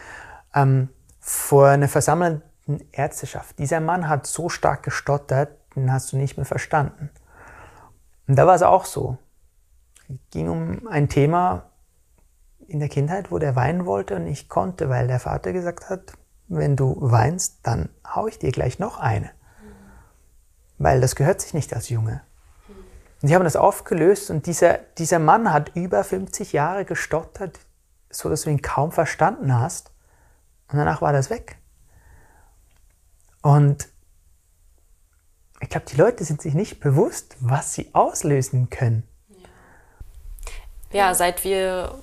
ähm, 0.55 0.88
vor 1.20 1.68
einer 1.68 1.88
versammelten 1.88 2.81
Ärzteschaft. 2.92 3.59
Dieser 3.59 3.81
Mann 3.81 4.09
hat 4.09 4.27
so 4.27 4.49
stark 4.49 4.83
gestottert, 4.83 5.56
den 5.82 5.92
hast 5.92 6.12
du 6.12 6.16
nicht 6.16 6.36
mehr 6.36 6.46
verstanden. 6.46 7.10
Und 8.26 8.36
da 8.36 8.46
war 8.46 8.54
es 8.54 8.62
auch 8.62 8.84
so. 8.84 9.18
Es 10.08 10.16
ging 10.30 10.48
um 10.48 10.86
ein 10.88 11.08
Thema 11.08 11.64
in 12.66 12.80
der 12.80 12.88
Kindheit, 12.88 13.30
wo 13.30 13.38
der 13.38 13.54
weinen 13.56 13.86
wollte 13.86 14.16
und 14.16 14.26
ich 14.26 14.48
konnte, 14.48 14.88
weil 14.88 15.06
der 15.06 15.20
Vater 15.20 15.52
gesagt 15.52 15.88
hat, 15.88 16.12
wenn 16.48 16.76
du 16.76 16.96
weinst, 17.00 17.58
dann 17.62 17.88
hau 18.06 18.26
ich 18.26 18.38
dir 18.38 18.52
gleich 18.52 18.78
noch 18.78 18.98
eine. 18.98 19.30
weil 20.78 21.00
das 21.00 21.16
gehört 21.16 21.40
sich 21.40 21.54
nicht 21.54 21.72
als 21.74 21.88
Junge. 21.88 22.20
Und 23.22 23.30
die 23.30 23.34
haben 23.34 23.44
das 23.44 23.56
aufgelöst 23.56 24.30
und 24.30 24.46
dieser, 24.46 24.78
dieser 24.98 25.18
Mann 25.18 25.52
hat 25.52 25.74
über 25.74 26.04
50 26.04 26.52
Jahre 26.52 26.84
gestottert, 26.84 27.58
so 28.10 28.28
dass 28.28 28.42
du 28.42 28.50
ihn 28.50 28.60
kaum 28.60 28.92
verstanden 28.92 29.58
hast. 29.58 29.90
Und 30.70 30.78
danach 30.78 31.00
war 31.00 31.12
das 31.12 31.30
weg. 31.30 31.56
Und 33.42 33.88
ich 35.61 35.69
glaube, 35.69 35.87
die 35.90 35.97
Leute 35.97 36.25
sind 36.25 36.42
sich 36.42 36.55
nicht 36.55 36.81
bewusst, 36.81 37.37
was 37.40 37.75
sie 37.75 37.88
auslösen 37.92 38.71
können. 38.71 39.03
Ja, 40.92 41.14
seit 41.14 41.45
wir, 41.45 41.95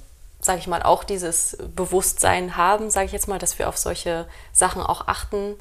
sage 0.41 0.59
ich 0.59 0.67
mal, 0.67 0.83
auch 0.83 1.03
dieses 1.03 1.57
Bewusstsein 1.75 2.57
haben, 2.57 2.89
sage 2.89 3.05
ich 3.07 3.11
jetzt 3.11 3.27
mal, 3.27 3.39
dass 3.39 3.59
wir 3.59 3.69
auf 3.69 3.77
solche 3.77 4.27
Sachen 4.51 4.81
auch 4.81 5.07
achten, 5.07 5.55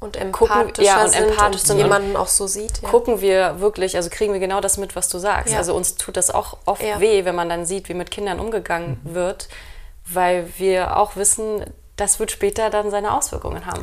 und 0.00 0.16
empathischer 0.16 0.82
ja, 0.82 1.02
und 1.04 1.10
sind 1.10 1.24
empathisch 1.30 1.62
und 1.62 1.66
sind 1.66 1.78
jemanden 1.78 2.10
und 2.10 2.16
auch 2.16 2.28
so 2.28 2.46
sieht. 2.46 2.82
Ja. 2.82 2.90
gucken 2.90 3.20
wir 3.22 3.60
wirklich, 3.60 3.96
also 3.96 4.10
kriegen 4.10 4.32
wir 4.34 4.40
genau 4.40 4.60
das 4.60 4.76
mit, 4.76 4.94
was 4.96 5.08
du 5.08 5.18
sagst. 5.18 5.52
Ja. 5.52 5.58
Also 5.58 5.74
uns 5.74 5.96
tut 5.96 6.16
das 6.18 6.30
auch 6.30 6.58
oft 6.66 6.82
Ja. 6.82 7.00
weh, 7.00 7.24
wenn 7.24 7.34
man 7.34 7.48
dann 7.48 7.64
sieht, 7.64 7.88
wie 7.88 7.94
mit 7.94 8.10
Kindern 8.10 8.38
umgegangen 8.38 9.00
Mhm. 9.02 9.14
wird, 9.14 9.48
weil 10.04 10.48
wir 10.58 10.98
auch 10.98 11.16
wissen, 11.16 11.64
das 11.96 12.20
wird 12.20 12.30
später 12.30 12.68
dann 12.70 12.90
seine 12.90 13.16
Auswirkungen 13.16 13.64
haben. 13.66 13.82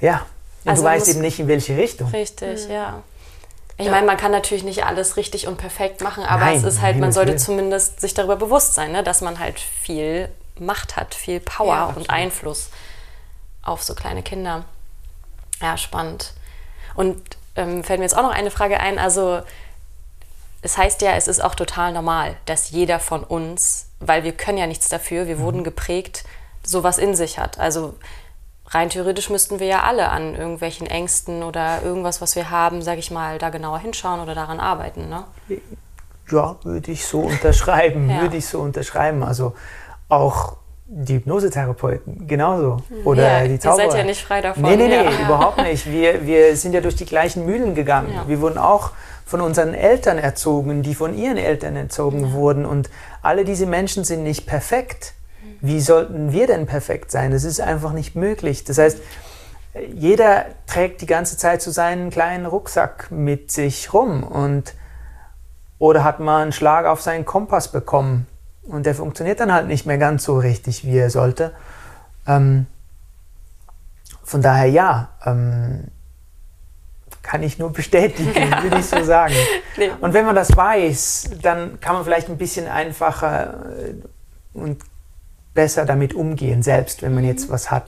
Ja, 0.00 0.16
und 0.16 0.26
Also 0.70 0.82
du 0.82 0.88
man 0.88 0.96
weißt 0.96 1.08
eben 1.08 1.20
nicht, 1.20 1.38
in 1.40 1.48
welche 1.48 1.76
Richtung. 1.76 2.08
Richtig, 2.10 2.68
ja. 2.68 3.02
Ich 3.78 3.86
Ja. 3.86 3.92
meine, 3.92 4.06
man 4.06 4.16
kann 4.16 4.30
natürlich 4.30 4.64
nicht 4.64 4.84
alles 4.84 5.16
richtig 5.16 5.46
und 5.48 5.56
perfekt 5.56 6.02
machen, 6.02 6.24
aber 6.24 6.44
Nein, 6.44 6.56
es 6.56 6.62
ist 6.62 6.80
halt, 6.82 6.96
um 6.96 7.00
man 7.00 7.12
sollte 7.12 7.36
zumindest 7.36 8.00
sich 8.00 8.14
darüber 8.14 8.36
bewusst 8.36 8.74
sein, 8.74 8.92
ne, 8.92 9.02
dass 9.02 9.20
man 9.22 9.38
halt 9.38 9.58
viel 9.58 10.28
Macht 10.58 10.96
hat, 10.96 11.14
viel 11.14 11.40
Power 11.40 11.66
Ja, 11.74 11.84
und 11.86 12.10
Einfluss 12.10 12.68
auf 13.62 13.82
so 13.82 13.94
kleine 13.94 14.22
Kinder. 14.22 14.64
Ja, 15.60 15.76
spannend. 15.76 16.34
Und 16.94 17.20
ähm, 17.56 17.82
fällt 17.82 17.98
mir 18.00 18.04
jetzt 18.04 18.16
auch 18.16 18.22
noch 18.22 18.32
eine 18.32 18.50
Frage 18.50 18.78
ein. 18.78 18.98
Also, 18.98 19.40
es 20.60 20.76
heißt 20.76 21.02
ja, 21.02 21.12
es 21.14 21.26
ist 21.26 21.42
auch 21.42 21.54
total 21.54 21.92
normal, 21.92 22.36
dass 22.46 22.70
jeder 22.70 23.00
von 23.00 23.24
uns, 23.24 23.86
weil 24.00 24.22
wir 24.24 24.32
können 24.32 24.58
ja 24.58 24.66
nichts 24.66 24.88
dafür, 24.88 25.26
wir 25.26 25.38
wurden 25.40 25.64
geprägt, 25.64 26.24
sowas 26.64 26.98
in 26.98 27.14
sich 27.16 27.38
hat. 27.38 27.58
Also 27.58 27.94
rein 28.72 28.88
theoretisch 28.90 29.30
müssten 29.30 29.60
wir 29.60 29.66
ja 29.66 29.82
alle 29.82 30.08
an 30.10 30.34
irgendwelchen 30.34 30.86
Ängsten 30.86 31.42
oder 31.42 31.82
irgendwas, 31.82 32.20
was 32.20 32.36
wir 32.36 32.50
haben, 32.50 32.82
sage 32.82 32.98
ich 33.00 33.10
mal, 33.10 33.38
da 33.38 33.50
genauer 33.50 33.78
hinschauen 33.78 34.20
oder 34.20 34.34
daran 34.34 34.60
arbeiten. 34.60 35.08
Ne? 35.08 35.24
Ja, 36.30 36.56
würde 36.62 36.90
ich 36.90 37.06
so 37.06 37.20
unterschreiben, 37.20 38.08
Ja. 38.10 38.22
würde 38.22 38.36
ich 38.36 38.46
so 38.46 38.60
unterschreiben. 38.60 39.22
Also 39.22 39.54
auch 40.08 40.56
die 40.86 41.14
Hypnosetherapeuten 41.14 42.26
genauso. 42.26 42.78
Oder 43.04 43.22
Ja, 43.40 43.44
die 43.46 43.52
ihr 43.52 43.60
Zauberer. 43.60 43.90
seid 43.90 43.98
ja 44.00 44.04
nicht 44.04 44.22
frei 44.22 44.40
davon, 44.42 44.62
Nee, 44.62 44.76
nee, 44.76 44.88
nee, 44.88 45.04
ja. 45.04 45.20
überhaupt 45.24 45.58
nicht. 45.58 45.90
Wir, 45.90 46.26
wir 46.26 46.54
sind 46.56 46.74
ja 46.74 46.80
durch 46.80 46.96
die 46.96 47.06
gleichen 47.06 47.46
Mühlen 47.46 47.74
gegangen. 47.74 48.12
Ja. 48.14 48.28
Wir 48.28 48.40
wurden 48.40 48.58
auch 48.58 48.90
von 49.24 49.40
unseren 49.40 49.72
Eltern 49.72 50.18
erzogen, 50.18 50.82
die 50.82 50.94
von 50.94 51.16
ihren 51.16 51.38
Eltern 51.38 51.76
erzogen 51.76 52.32
wurden. 52.34 52.66
Und 52.66 52.90
alle 53.22 53.44
diese 53.44 53.64
Menschen 53.66 54.04
sind 54.04 54.22
nicht 54.22 54.46
perfekt. 54.46 55.14
Wie 55.62 55.80
sollten 55.80 56.32
wir 56.32 56.48
denn 56.48 56.66
perfekt 56.66 57.12
sein? 57.12 57.30
Das 57.30 57.44
ist 57.44 57.60
einfach 57.60 57.92
nicht 57.92 58.16
möglich. 58.16 58.64
Das 58.64 58.78
heißt, 58.78 58.98
jeder 59.94 60.46
trägt 60.66 61.00
die 61.00 61.06
ganze 61.06 61.36
Zeit 61.36 61.62
so 61.62 61.70
seinen 61.70 62.10
kleinen 62.10 62.46
Rucksack 62.46 63.10
mit 63.12 63.52
sich 63.52 63.94
rum 63.94 64.24
und 64.24 64.74
oder 65.78 66.02
hat 66.02 66.18
mal 66.20 66.42
einen 66.42 66.52
Schlag 66.52 66.84
auf 66.84 67.00
seinen 67.00 67.24
Kompass 67.24 67.68
bekommen 67.68 68.26
und 68.64 68.86
der 68.86 68.94
funktioniert 68.96 69.38
dann 69.38 69.52
halt 69.52 69.68
nicht 69.68 69.86
mehr 69.86 69.98
ganz 69.98 70.24
so 70.24 70.36
richtig, 70.36 70.84
wie 70.84 70.98
er 70.98 71.10
sollte. 71.10 71.52
Ähm, 72.26 72.66
von 74.24 74.42
daher 74.42 74.66
ja, 74.66 75.10
ähm, 75.24 75.84
kann 77.22 77.44
ich 77.44 77.58
nur 77.58 77.72
bestätigen, 77.72 78.34
würde 78.62 78.78
ich 78.78 78.86
so 78.86 79.02
sagen. 79.04 79.34
Nee. 79.78 79.90
Und 80.02 80.12
wenn 80.12 80.26
man 80.26 80.34
das 80.34 80.54
weiß, 80.54 81.30
dann 81.40 81.80
kann 81.80 81.94
man 81.94 82.04
vielleicht 82.04 82.28
ein 82.28 82.36
bisschen 82.36 82.68
einfacher 82.68 83.64
äh, 83.74 83.94
und 84.52 84.82
besser 85.54 85.84
damit 85.84 86.14
umgehen, 86.14 86.62
selbst 86.62 87.02
wenn 87.02 87.14
man 87.14 87.24
jetzt 87.24 87.50
was 87.50 87.70
hat. 87.70 87.86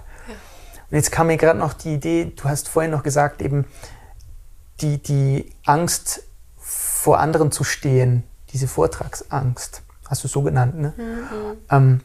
Und 0.90 0.96
jetzt 0.96 1.10
kam 1.10 1.28
mir 1.28 1.36
gerade 1.36 1.58
noch 1.58 1.72
die 1.72 1.94
Idee, 1.94 2.32
du 2.36 2.44
hast 2.44 2.68
vorhin 2.68 2.90
noch 2.90 3.02
gesagt, 3.02 3.42
eben 3.42 3.66
die, 4.80 5.02
die 5.02 5.52
Angst 5.64 6.24
vor 6.56 7.18
anderen 7.18 7.50
zu 7.50 7.64
stehen, 7.64 8.24
diese 8.50 8.68
Vortragsangst, 8.68 9.82
hast 10.08 10.24
du 10.24 10.28
so 10.28 10.42
genannt, 10.42 10.78
ne? 10.78 10.92
Ähm, 11.70 12.00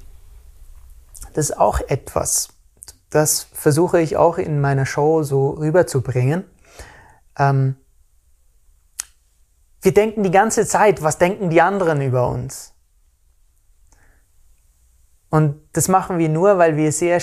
das 1.33 1.49
ist 1.49 1.57
auch 1.57 1.79
etwas, 1.81 2.49
das 3.09 3.47
versuche 3.53 3.99
ich 3.99 4.17
auch 4.17 4.37
in 4.37 4.61
meiner 4.61 4.85
Show 4.85 5.23
so 5.23 5.51
rüberzubringen. 5.51 6.43
Ähm, 7.37 7.75
wir 9.81 9.93
denken 9.93 10.23
die 10.23 10.31
ganze 10.31 10.65
Zeit, 10.67 11.01
was 11.01 11.17
denken 11.17 11.49
die 11.49 11.61
anderen 11.61 12.01
über 12.01 12.27
uns? 12.27 12.73
Und 15.29 15.61
das 15.73 15.87
machen 15.87 16.17
wir 16.17 16.29
nur, 16.29 16.57
weil 16.57 16.75
wir 16.75 16.91
sehr 16.91 17.21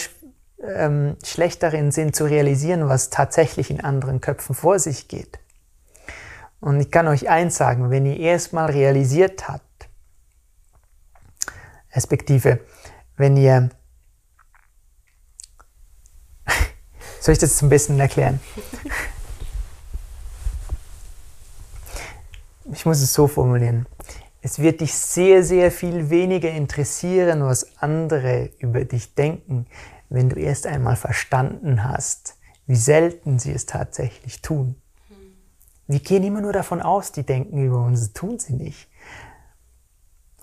ähm, 0.62 1.16
schlecht 1.24 1.62
darin 1.62 1.90
sind 1.90 2.14
zu 2.14 2.24
realisieren, 2.24 2.88
was 2.88 3.10
tatsächlich 3.10 3.70
in 3.70 3.80
anderen 3.80 4.20
Köpfen 4.20 4.54
vor 4.54 4.78
sich 4.78 5.08
geht. 5.08 5.38
Und 6.60 6.80
ich 6.80 6.90
kann 6.90 7.08
euch 7.08 7.28
eins 7.28 7.56
sagen, 7.56 7.90
wenn 7.90 8.06
ihr 8.06 8.18
erstmal 8.18 8.70
realisiert 8.70 9.48
habt, 9.48 9.88
respektive 11.94 12.60
wenn 13.16 13.36
ihr, 13.36 13.70
soll 17.20 17.32
ich 17.32 17.38
das 17.38 17.56
zum 17.56 17.68
besten 17.68 17.98
erklären? 17.98 18.40
Ich 22.72 22.84
muss 22.84 23.00
es 23.00 23.12
so 23.12 23.28
formulieren. 23.28 23.86
Es 24.46 24.60
wird 24.60 24.80
dich 24.80 24.94
sehr, 24.94 25.42
sehr 25.42 25.72
viel 25.72 26.08
weniger 26.08 26.48
interessieren, 26.48 27.42
was 27.42 27.82
andere 27.82 28.50
über 28.60 28.84
dich 28.84 29.16
denken, 29.16 29.66
wenn 30.08 30.28
du 30.28 30.36
erst 30.36 30.68
einmal 30.68 30.94
verstanden 30.94 31.82
hast, 31.82 32.36
wie 32.68 32.76
selten 32.76 33.40
sie 33.40 33.50
es 33.50 33.66
tatsächlich 33.66 34.42
tun. 34.42 34.80
Wir 35.88 35.98
gehen 35.98 36.22
immer 36.22 36.40
nur 36.42 36.52
davon 36.52 36.80
aus, 36.80 37.10
die 37.10 37.24
denken 37.24 37.58
über 37.58 37.82
uns, 37.82 38.12
tun 38.12 38.38
sie 38.38 38.52
nicht. 38.52 38.88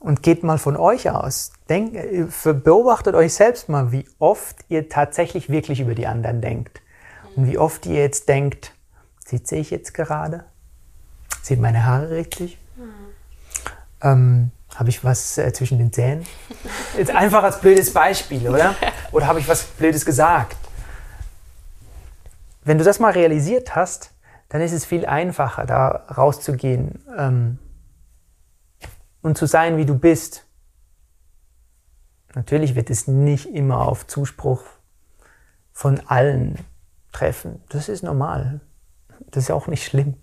Und 0.02 0.22
geht 0.22 0.44
mal 0.44 0.58
von 0.58 0.76
euch 0.76 1.10
aus. 1.10 1.54
Denk, 1.70 1.96
äh, 1.96 2.28
beobachtet 2.44 3.16
euch 3.16 3.34
selbst 3.34 3.70
mal, 3.70 3.94
wie 3.94 4.06
oft 4.20 4.66
ihr 4.68 4.89
tatsächlich 4.89 5.48
wirklich 5.48 5.80
über 5.80 5.96
die 5.96 6.08
anderen 6.08 6.42
denkt. 6.42 6.82
Und 7.38 7.48
wie 7.48 7.58
oft 7.58 7.86
ihr 7.86 8.02
jetzt 8.02 8.28
denkt, 8.28 8.76
sitze 9.26 9.56
ich 9.56 9.72
jetzt 9.72 9.94
gerade? 9.94 10.44
Sind 11.42 11.62
meine 11.62 11.86
Haare 11.86 12.12
richtig? 12.12 12.58
Ähm, 14.04 14.52
habe 14.76 14.89
ich 14.89 15.04
was 15.04 15.38
äh, 15.38 15.52
zwischen 15.54 15.78
den 15.78 15.94
Zähnen? 15.94 16.26
Jetzt 16.98 17.12
einfach 17.12 17.44
als 17.44 17.60
blödes 17.60 17.94
Beispiel, 17.94 18.48
oder? 18.50 18.76
Oder 19.12 19.28
habe 19.28 19.39
ich 19.39 19.48
was 19.48 19.63
Blödes 19.63 20.06
gesagt? 20.06 20.58
Wenn 22.63 22.78
du 22.78 22.84
das 22.84 23.00
mal 23.00 23.12
realisiert 23.12 23.76
hast, 23.76 24.12
dann 24.50 24.62
ist 24.62 24.72
es 24.72 24.86
viel 24.86 25.06
einfacher, 25.06 25.66
da 25.66 25.88
rauszugehen 26.16 27.04
ähm, 27.18 27.60
und 29.22 29.38
zu 29.38 29.46
sein, 29.46 29.78
wie 29.78 29.86
du 29.86 29.98
bist. 29.98 30.46
Natürlich 32.36 32.76
wird 32.76 32.89
es 32.89 33.08
nicht 33.08 33.48
immer 33.48 33.88
auf 33.88 34.08
Zuspruch 34.08 34.63
von 35.72 36.02
allen 36.08 36.60
treffen. 37.12 37.62
Das 37.70 37.89
ist 37.89 38.04
normal. 38.04 38.62
Das 39.32 39.46
ist 39.46 39.52
auch 39.52 39.68
nicht 39.68 39.86
schlimm. 39.86 40.16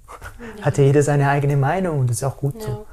Hat 0.63 0.79
ja 0.79 0.85
jeder 0.85 1.03
seine 1.03 1.29
eigene 1.29 1.57
Meinung 1.57 2.01
und 2.01 2.11
das 2.11 2.19
ist 2.19 2.25
auch 2.25 2.37
gut 2.37 2.63
so. 2.63 2.87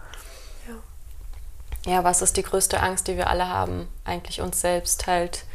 Ja, 1.88 2.04
was 2.04 2.22
ist 2.22 2.38
die 2.38 2.44
größte 2.44 2.80
Angst, 2.82 3.08
die 3.08 3.18
wir 3.18 3.28
alle 3.30 3.50
haben? 3.50 3.88
Eigentlich 4.06 4.42
uns 4.42 4.62
selbst 4.62 5.08
halt 5.08 5.46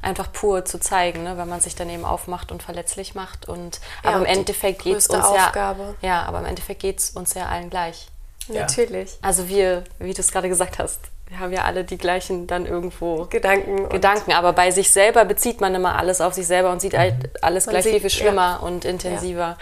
einfach 0.00 0.32
pur 0.32 0.64
zu 0.64 0.80
zeigen, 0.80 1.22
ne? 1.22 1.36
wenn 1.36 1.48
man 1.48 1.60
sich 1.60 1.76
dann 1.76 1.88
eben 1.88 2.04
aufmacht 2.04 2.50
und 2.50 2.62
verletzlich 2.62 3.14
macht. 3.14 3.48
Und, 3.48 3.80
Ja, 4.02 4.10
aber 4.10 4.18
im 4.20 4.24
Endeffekt 4.24 4.82
geht 4.82 4.96
es 4.96 5.06
uns 5.06 5.24
Aufgabe. 5.24 5.94
ja. 6.00 6.08
Ja, 6.08 6.22
aber 6.24 6.40
im 6.40 6.46
Endeffekt 6.46 6.80
geht 6.80 6.98
es 6.98 7.10
uns 7.10 7.34
ja 7.34 7.46
allen 7.46 7.70
gleich. 7.70 8.08
Natürlich. 8.48 9.16
Also 9.22 9.48
wir, 9.48 9.84
wie 10.00 10.12
du 10.14 10.20
es 10.20 10.32
gerade 10.32 10.48
gesagt 10.48 10.78
hast, 10.80 10.98
wir 11.28 11.38
haben 11.38 11.52
ja 11.52 11.62
alle 11.64 11.84
die 11.84 11.96
gleichen 11.98 12.46
dann 12.46 12.66
irgendwo 12.66 13.26
Gedanken. 13.26 13.88
Gedanken, 13.88 14.32
aber 14.32 14.52
bei 14.52 14.70
sich 14.70 14.90
selber 14.92 15.24
bezieht 15.24 15.60
man 15.60 15.74
immer 15.74 15.96
alles 15.96 16.20
auf 16.20 16.34
sich 16.34 16.46
selber 16.46 16.72
und 16.72 16.80
sieht 16.80 16.96
halt 16.98 17.42
alles 17.42 17.66
Man 17.66 17.74
gleich 17.74 17.84
viel, 17.84 17.92
sieht- 17.94 18.00
viel 18.00 18.10
schlimmer 18.10 18.60
und 18.62 18.84
intensiver. 18.84 19.56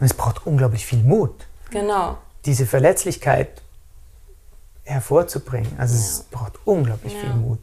Und 0.00 0.06
es 0.06 0.14
braucht 0.14 0.46
unglaublich 0.46 0.84
viel 0.86 0.98
Mut, 1.00 1.34
Genau. 1.70 2.16
diese 2.46 2.66
Verletzlichkeit 2.66 3.61
hervorzubringen. 4.84 5.74
Also 5.78 5.94
es 5.94 6.24
braucht 6.30 6.54
unglaublich 6.64 7.14
viel 7.14 7.30
Mut. 7.30 7.58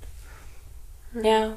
Ja. 1.21 1.51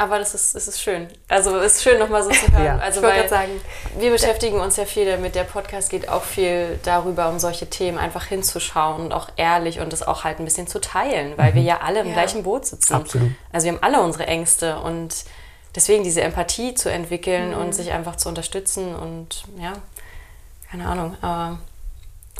Aber 0.00 0.20
das 0.20 0.32
ist, 0.32 0.54
das 0.54 0.68
ist 0.68 0.80
schön. 0.80 1.08
Also 1.26 1.56
es 1.58 1.76
ist 1.76 1.82
schön, 1.82 1.98
nochmal 1.98 2.22
so 2.22 2.30
zu 2.30 2.52
hören. 2.52 2.64
Ja. 2.64 2.78
Also 2.78 3.00
Ich 3.00 3.06
weil 3.06 3.28
sagen, 3.28 3.50
wir 3.98 4.12
beschäftigen 4.12 4.60
uns 4.60 4.76
ja 4.76 4.84
viel 4.84 5.04
damit. 5.10 5.34
Der 5.34 5.42
Podcast 5.42 5.90
geht 5.90 6.08
auch 6.08 6.22
viel 6.22 6.78
darüber, 6.84 7.28
um 7.28 7.40
solche 7.40 7.68
Themen 7.68 7.98
einfach 7.98 8.24
hinzuschauen 8.26 9.06
und 9.06 9.12
auch 9.12 9.28
ehrlich 9.36 9.80
und 9.80 9.92
es 9.92 10.04
auch 10.04 10.22
halt 10.22 10.38
ein 10.38 10.44
bisschen 10.44 10.68
zu 10.68 10.80
teilen, 10.80 11.36
weil 11.36 11.54
wir 11.54 11.62
ja 11.62 11.80
alle 11.80 12.00
im 12.00 12.06
Ja. 12.08 12.12
gleichen 12.12 12.44
Boot 12.44 12.66
sitzen. 12.66 12.94
Absolut. 12.94 13.32
Also 13.52 13.64
wir 13.66 13.72
haben 13.72 13.82
alle 13.82 14.00
unsere 14.00 14.26
Ängste 14.28 14.78
und 14.78 15.24
deswegen 15.74 16.04
diese 16.04 16.20
Empathie 16.20 16.74
zu 16.74 16.90
entwickeln 16.92 17.52
und 17.52 17.72
sich 17.74 17.90
einfach 17.90 18.14
zu 18.14 18.28
unterstützen 18.28 18.94
und 18.94 19.42
ja, 19.58 19.72
keine 20.70 20.86
Ahnung, 20.86 21.16
aber 21.20 21.58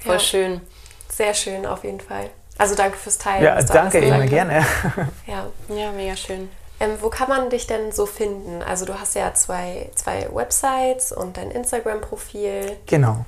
voll 0.00 0.12
ja. 0.14 0.20
schön. 0.20 0.60
Sehr 1.08 1.34
schön 1.34 1.66
auf 1.66 1.82
jeden 1.82 2.00
Fall. 2.00 2.30
Also 2.58 2.74
danke 2.74 2.98
fürs 2.98 3.18
Teilen. 3.18 3.44
Ja, 3.44 3.62
danke, 3.62 3.98
immer 3.98 4.26
gerne. 4.26 4.64
Ja. 5.26 5.46
ja, 5.68 5.92
mega 5.92 6.16
schön. 6.16 6.50
Ähm, 6.80 6.90
wo 7.00 7.08
kann 7.08 7.28
man 7.28 7.50
dich 7.50 7.66
denn 7.66 7.92
so 7.92 8.06
finden? 8.06 8.62
Also 8.62 8.84
du 8.84 9.00
hast 9.00 9.14
ja 9.14 9.32
zwei, 9.34 9.90
zwei 9.94 10.28
Websites 10.32 11.12
und 11.12 11.36
dein 11.36 11.50
Instagram-Profil. 11.50 12.76
Genau. 12.86 13.24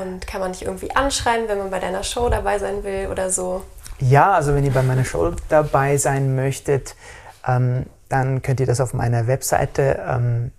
Und 0.00 0.26
kann 0.26 0.40
man 0.40 0.52
dich 0.52 0.64
irgendwie 0.64 0.94
anschreiben, 0.94 1.48
wenn 1.48 1.58
man 1.58 1.70
bei 1.70 1.78
deiner 1.78 2.02
Show 2.02 2.28
dabei 2.28 2.58
sein 2.58 2.84
will 2.84 3.08
oder 3.10 3.30
so? 3.30 3.62
Ja, 4.00 4.32
also 4.32 4.54
wenn 4.54 4.64
ihr 4.64 4.72
bei 4.72 4.82
meiner 4.82 5.04
Show 5.04 5.32
dabei 5.48 5.96
sein 5.96 6.34
möchtet, 6.34 6.96
ähm, 7.46 7.86
dann 8.08 8.42
könnt 8.42 8.60
ihr 8.60 8.66
das 8.66 8.80
auf 8.80 8.92
meiner 8.92 9.26
Webseite 9.26 10.04
ähm, 10.08 10.52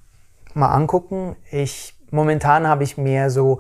mal 0.54 0.74
angucken. 0.74 1.36
Ich, 1.52 1.96
momentan 2.12 2.68
habe 2.68 2.84
ich 2.84 2.98
mehr 2.98 3.30
so 3.30 3.60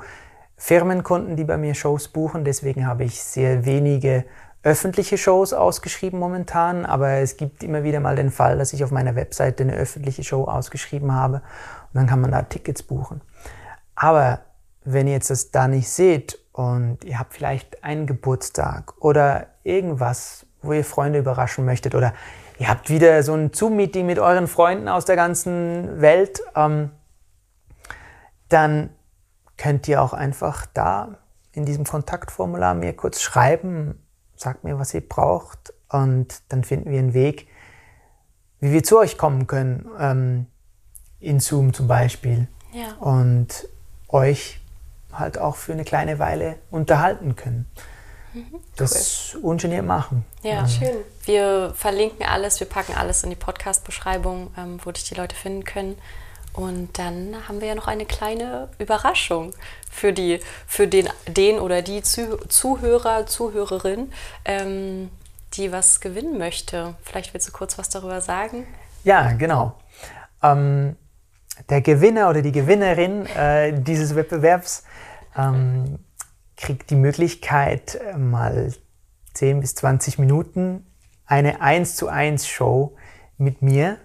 Firmenkunden, 0.57 1.35
die 1.35 1.43
bei 1.43 1.57
mir 1.57 1.75
Shows 1.75 2.07
buchen. 2.07 2.45
Deswegen 2.45 2.87
habe 2.87 3.03
ich 3.03 3.21
sehr 3.21 3.65
wenige 3.65 4.25
öffentliche 4.65 5.17
Shows 5.17 5.53
ausgeschrieben 5.53 6.19
momentan. 6.19 6.85
Aber 6.85 7.09
es 7.09 7.37
gibt 7.37 7.63
immer 7.63 7.83
wieder 7.83 8.01
mal 8.01 8.17
den 8.17 8.31
Fall, 8.31 8.57
dass 8.57 8.73
ich 8.73 8.83
auf 8.83 8.91
meiner 8.91 9.15
Webseite 9.15 9.63
eine 9.63 9.75
öffentliche 9.75 10.23
Show 10.23 10.43
ausgeschrieben 10.43 11.13
habe. 11.13 11.37
Und 11.37 11.93
dann 11.93 12.07
kann 12.07 12.19
man 12.19 12.31
da 12.31 12.41
Tickets 12.41 12.83
buchen. 12.83 13.21
Aber 13.95 14.39
wenn 14.83 15.07
ihr 15.07 15.13
jetzt 15.13 15.29
das 15.29 15.51
da 15.51 15.67
nicht 15.67 15.87
seht 15.87 16.39
und 16.51 17.03
ihr 17.05 17.19
habt 17.19 17.33
vielleicht 17.33 17.83
einen 17.83 18.07
Geburtstag 18.07 18.93
oder 18.99 19.47
irgendwas, 19.63 20.45
wo 20.61 20.73
ihr 20.73 20.83
Freunde 20.83 21.19
überraschen 21.19 21.63
möchtet 21.63 21.95
oder 21.95 22.13
ihr 22.57 22.67
habt 22.67 22.89
wieder 22.89 23.21
so 23.23 23.33
ein 23.33 23.53
Zoom-Meeting 23.53 24.05
mit 24.05 24.19
euren 24.19 24.47
Freunden 24.47 24.87
aus 24.87 25.05
der 25.05 25.15
ganzen 25.15 26.01
Welt, 26.01 26.41
ähm, 26.55 26.91
dann 28.49 28.89
könnt 29.57 29.87
ihr 29.87 30.01
auch 30.01 30.13
einfach 30.13 30.65
da 30.73 31.17
in 31.51 31.65
diesem 31.65 31.85
Kontaktformular 31.85 32.73
mir 32.73 32.93
kurz 32.93 33.21
schreiben, 33.21 34.04
sagt 34.35 34.63
mir, 34.63 34.79
was 34.79 34.93
ihr 34.93 35.07
braucht 35.07 35.73
und 35.89 36.41
dann 36.49 36.63
finden 36.63 36.91
wir 36.91 36.99
einen 36.99 37.13
Weg, 37.13 37.47
wie 38.59 38.71
wir 38.71 38.83
zu 38.83 38.97
euch 38.97 39.17
kommen 39.17 39.47
können, 39.47 39.89
ähm, 39.99 40.45
in 41.19 41.39
Zoom 41.39 41.73
zum 41.73 41.87
Beispiel. 41.87 42.47
Ja. 42.73 42.93
Und 42.99 43.67
euch 44.09 44.59
halt 45.11 45.37
auch 45.37 45.55
für 45.55 45.73
eine 45.73 45.83
kleine 45.83 46.19
Weile 46.19 46.57
unterhalten 46.71 47.35
können. 47.35 47.69
Mhm, 48.33 48.59
das 48.75 49.33
cool. 49.35 49.41
ungeniert 49.51 49.85
machen. 49.85 50.25
Ja, 50.43 50.63
mhm. 50.63 50.67
schön. 50.67 50.95
Wir 51.23 51.73
verlinken 51.73 52.25
alles, 52.25 52.59
wir 52.59 52.67
packen 52.67 52.93
alles 52.93 53.23
in 53.23 53.29
die 53.29 53.35
Podcast-Beschreibung, 53.37 54.51
ähm, 54.57 54.79
wo 54.83 54.91
dich 54.91 55.05
die 55.05 55.15
Leute 55.15 55.35
finden 55.35 55.63
können. 55.63 55.95
Und 56.55 56.97
dann 56.97 57.35
haben 57.47 57.59
wir 57.59 57.67
ja 57.67 57.75
noch 57.75 57.87
eine 57.87 58.05
kleine 58.05 58.69
Überraschung 58.79 59.51
für, 59.91 60.13
die, 60.13 60.39
für 60.65 60.87
den, 60.87 61.09
den 61.27 61.59
oder 61.59 61.81
die 61.81 62.01
Zuhörer, 62.01 63.25
Zuhörerin, 63.25 64.11
ähm, 64.45 65.09
die 65.53 65.73
was 65.73 65.99
gewinnen 65.99 66.37
möchte. 66.37 66.95
Vielleicht 67.03 67.33
willst 67.33 67.49
du 67.49 67.51
kurz 67.51 67.77
was 67.77 67.89
darüber 67.89 68.21
sagen? 68.21 68.65
Ja, 69.03 69.33
genau. 69.33 69.77
Ähm, 70.41 70.95
der 71.69 71.81
Gewinner 71.81 72.29
oder 72.29 72.41
die 72.41 72.53
Gewinnerin 72.53 73.25
äh, 73.25 73.73
dieses 73.81 74.15
Wettbewerbs 74.15 74.83
ähm, 75.35 75.99
kriegt 76.55 76.89
die 76.89 76.95
Möglichkeit, 76.95 77.95
äh, 77.95 78.17
mal 78.17 78.73
10 79.33 79.59
bis 79.59 79.75
20 79.75 80.19
Minuten 80.19 80.85
eine 81.25 81.59
1 81.59 81.97
zu 81.97 82.07
1 82.07 82.47
Show 82.47 82.95
mit 83.37 83.61
mir 83.61 83.97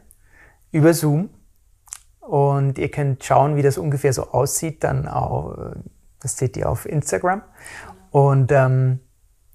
über 0.72 0.94
Zoom 0.94 1.30
und 2.30 2.78
ihr 2.78 2.92
könnt 2.92 3.24
schauen, 3.24 3.56
wie 3.56 3.62
das 3.62 3.76
ungefähr 3.76 4.12
so 4.12 4.30
aussieht, 4.30 4.84
dann 4.84 5.08
auch, 5.08 5.56
das 6.22 6.36
seht 6.36 6.56
ihr 6.56 6.70
auf 6.70 6.86
Instagram. 6.86 7.42
Und 8.12 8.52
ähm, 8.52 9.00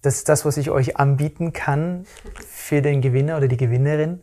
das 0.01 0.15
ist 0.15 0.27
das, 0.27 0.43
was 0.43 0.57
ich 0.57 0.71
euch 0.71 0.97
anbieten 0.97 1.53
kann 1.53 2.05
für 2.49 2.81
den 2.81 2.99
Gewinner 2.99 3.37
oder 3.37 3.47
die 3.47 3.55
Gewinnerin. 3.55 4.19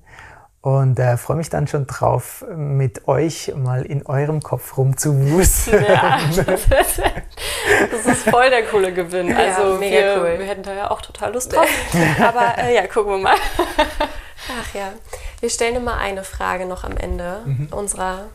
Und 0.60 0.98
äh, 0.98 1.16
freue 1.16 1.38
mich 1.38 1.48
dann 1.48 1.66
schon 1.66 1.86
drauf, 1.86 2.44
mit 2.54 3.08
euch 3.08 3.54
mal 3.56 3.86
in 3.86 4.04
eurem 4.04 4.42
Kopf 4.42 4.76
rumzuwuseln. 4.76 5.86
Ja, 5.88 6.20
das 6.36 8.06
ist, 8.06 8.28
voll 8.28 8.50
der 8.50 8.66
coole 8.66 8.92
Gewinn. 8.92 9.28
Ja, 9.28 9.38
also 9.38 9.78
mega 9.78 9.96
wir, 9.96 10.16
cool. 10.18 10.38
wir 10.38 10.46
hätten 10.46 10.62
da 10.62 10.74
ja 10.74 10.90
auch 10.90 11.00
total 11.00 11.32
Lust 11.32 11.56
drauf. 11.56 11.66
Aber 12.20 12.58
äh, 12.58 12.74
ja, 12.74 12.86
gucken 12.86 13.12
wir 13.12 13.18
mal. 13.18 13.36
Ach 13.78 14.74
ja, 14.74 14.92
wir 15.40 15.48
stellen 15.48 15.76
immer 15.76 15.96
eine 15.96 16.22
Frage 16.22 16.66
noch 16.66 16.84
am 16.84 16.98
Ende 16.98 17.40
mhm. 17.46 17.68
unserer 17.70 18.26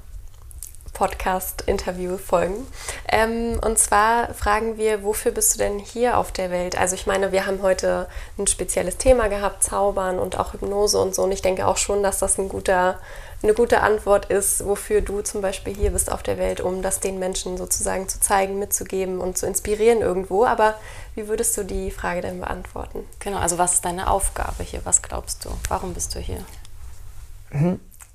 Podcast-Interview-Folgen. 0.93 2.67
Ähm, 3.09 3.59
und 3.63 3.77
zwar 3.77 4.33
fragen 4.33 4.77
wir, 4.77 5.03
wofür 5.03 5.31
bist 5.31 5.53
du 5.53 5.57
denn 5.59 5.79
hier 5.79 6.17
auf 6.17 6.31
der 6.31 6.51
Welt? 6.51 6.77
Also 6.77 6.95
ich 6.95 7.07
meine, 7.07 7.31
wir 7.31 7.45
haben 7.45 7.61
heute 7.61 8.07
ein 8.37 8.47
spezielles 8.47 8.97
Thema 8.97 9.27
gehabt, 9.27 9.63
Zaubern 9.63 10.19
und 10.19 10.37
auch 10.39 10.53
Hypnose 10.53 10.99
und 10.99 11.15
so. 11.15 11.23
Und 11.23 11.31
ich 11.31 11.41
denke 11.41 11.67
auch 11.67 11.77
schon, 11.77 12.03
dass 12.03 12.19
das 12.19 12.37
ein 12.37 12.49
guter, 12.49 12.99
eine 13.43 13.53
gute 13.53 13.81
Antwort 13.81 14.25
ist, 14.25 14.65
wofür 14.65 15.01
du 15.01 15.21
zum 15.21 15.41
Beispiel 15.41 15.75
hier 15.75 15.91
bist 15.91 16.11
auf 16.11 16.23
der 16.23 16.37
Welt, 16.37 16.61
um 16.61 16.81
das 16.81 16.99
den 16.99 17.19
Menschen 17.19 17.57
sozusagen 17.57 18.07
zu 18.09 18.19
zeigen, 18.19 18.59
mitzugeben 18.59 19.19
und 19.19 19.37
zu 19.37 19.45
inspirieren 19.45 20.01
irgendwo. 20.01 20.45
Aber 20.45 20.75
wie 21.15 21.27
würdest 21.27 21.57
du 21.57 21.63
die 21.63 21.91
Frage 21.91 22.21
denn 22.21 22.39
beantworten? 22.39 23.05
Genau, 23.19 23.37
also 23.37 23.57
was 23.57 23.75
ist 23.75 23.85
deine 23.85 24.09
Aufgabe 24.09 24.63
hier? 24.63 24.81
Was 24.83 25.01
glaubst 25.01 25.45
du? 25.45 25.49
Warum 25.69 25.93
bist 25.93 26.15
du 26.15 26.19
hier? 26.19 26.43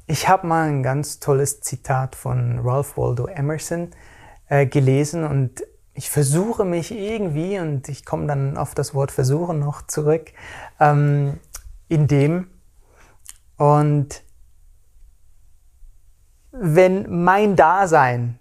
Ich 0.07 0.29
habe 0.29 0.47
mal 0.47 0.69
ein 0.69 0.83
ganz 0.83 1.21
tolles 1.21 1.61
Zitat 1.61 2.17
von 2.17 2.59
Ralph 2.59 2.97
Waldo 2.97 3.27
Emerson 3.27 3.91
äh, 4.49 4.67
gelesen 4.67 5.25
und 5.25 5.63
ich 5.95 6.11
versuche 6.11 6.65
mich 6.65 6.91
irgendwie, 6.91 7.59
und 7.59 7.89
ich 7.89 8.05
komme 8.05 8.27
dann 8.27 8.57
auf 8.57 8.75
das 8.75 8.95
Wort 8.95 9.13
versuchen 9.13 9.59
noch 9.59 9.87
zurück, 9.87 10.33
ähm, 10.81 11.39
in 11.89 12.07
dem. 12.09 12.49
Und 13.59 14.23
wenn 16.51 17.23
mein 17.23 17.57
Dasein 17.57 18.39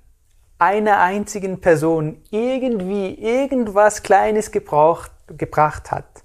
einer 0.58 1.00
einzigen 1.00 1.62
Person 1.62 2.22
irgendwie 2.32 3.14
irgendwas 3.16 4.04
Kleines 4.04 4.52
gebraucht, 4.52 5.12
gebracht 5.28 5.92
hat, 5.92 6.24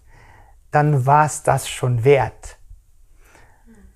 dann 0.70 1.06
war 1.06 1.26
es 1.26 1.42
das 1.42 1.68
schon 1.68 2.04
wert. 2.04 2.55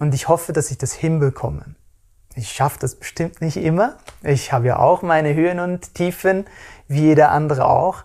Und 0.01 0.15
ich 0.15 0.29
hoffe, 0.29 0.53
dass 0.53 0.71
ich 0.71 0.79
das 0.79 0.93
hinbekomme. 0.95 1.77
Ich 2.35 2.51
schaffe 2.53 2.79
das 2.81 2.97
bestimmt 2.97 3.41
nicht 3.43 3.59
immer. 3.59 3.99
Ich 4.23 4.53
habe 4.53 4.67
ja 4.69 4.79
auch 4.79 5.03
meine 5.03 5.35
Höhen 5.35 5.61
und 5.61 5.95
Tiefen, 5.95 6.47
wie 6.89 7.03
jeder 7.03 7.31
andere 7.33 7.67
auch. 7.67 8.05